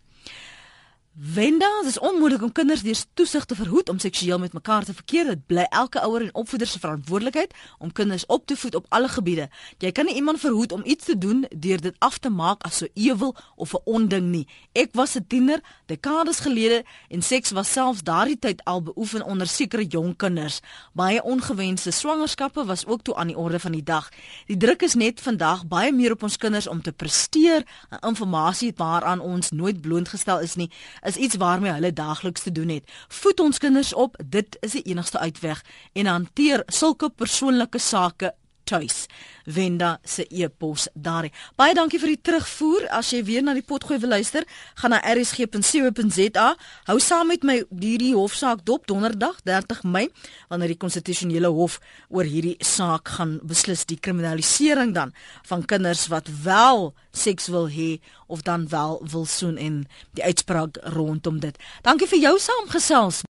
[1.15, 4.93] Wenda, dit is onmoontlik om kinders deur toesig te verhoed om seksueel met mekaar te
[4.93, 5.25] verkeer.
[5.25, 9.07] Dit bly elke ouer en opvoeder se verantwoordelikheid om kinders op te voed op alle
[9.07, 9.47] gebiede.
[9.77, 12.77] Jy kan nie iemand verhoed om iets te doen deur dit af te maak as
[12.77, 14.47] so ewel of 'n onding nie.
[14.71, 19.47] Ek was 'n tiener, dekades gelede en seks was selfs daardie tyd al beoefen onder
[19.47, 20.59] sekere jong kinders.
[20.93, 24.09] Baie ongewenste swangerskappe was ook toe aan die orde van die dag.
[24.45, 28.77] Die druk is net vandag baie meer op ons kinders om te presteer en inligting
[28.77, 30.71] waaraan ons nooit blootgestel is nie
[31.05, 32.91] is iets waarmee hulle daagliks te doen het.
[33.07, 38.33] Voed ons kinders op, dit is die enigste uitweg en hanteer sulke persoonlike sake
[38.65, 39.05] tuis.
[39.45, 41.29] Wenda se e-pos daar.
[41.55, 42.87] Baie dankie vir die terugvoer.
[42.89, 44.45] As jy weer na die potgooi wil luister,
[44.81, 46.47] gaan na rsg.co.za.
[46.89, 50.07] Hou saam met my hierdie hofsaak dop donderdag 30 Mei
[50.49, 55.13] wanneer die konstitusionele hof oor hierdie saak gaan beslis die kriminalisering dan
[55.45, 59.81] van kinders wat wel seks wil hê of dan wel wil soen en
[60.17, 61.57] die uitspraak rondom dit.
[61.85, 63.23] Dankie vir jou saamgesels.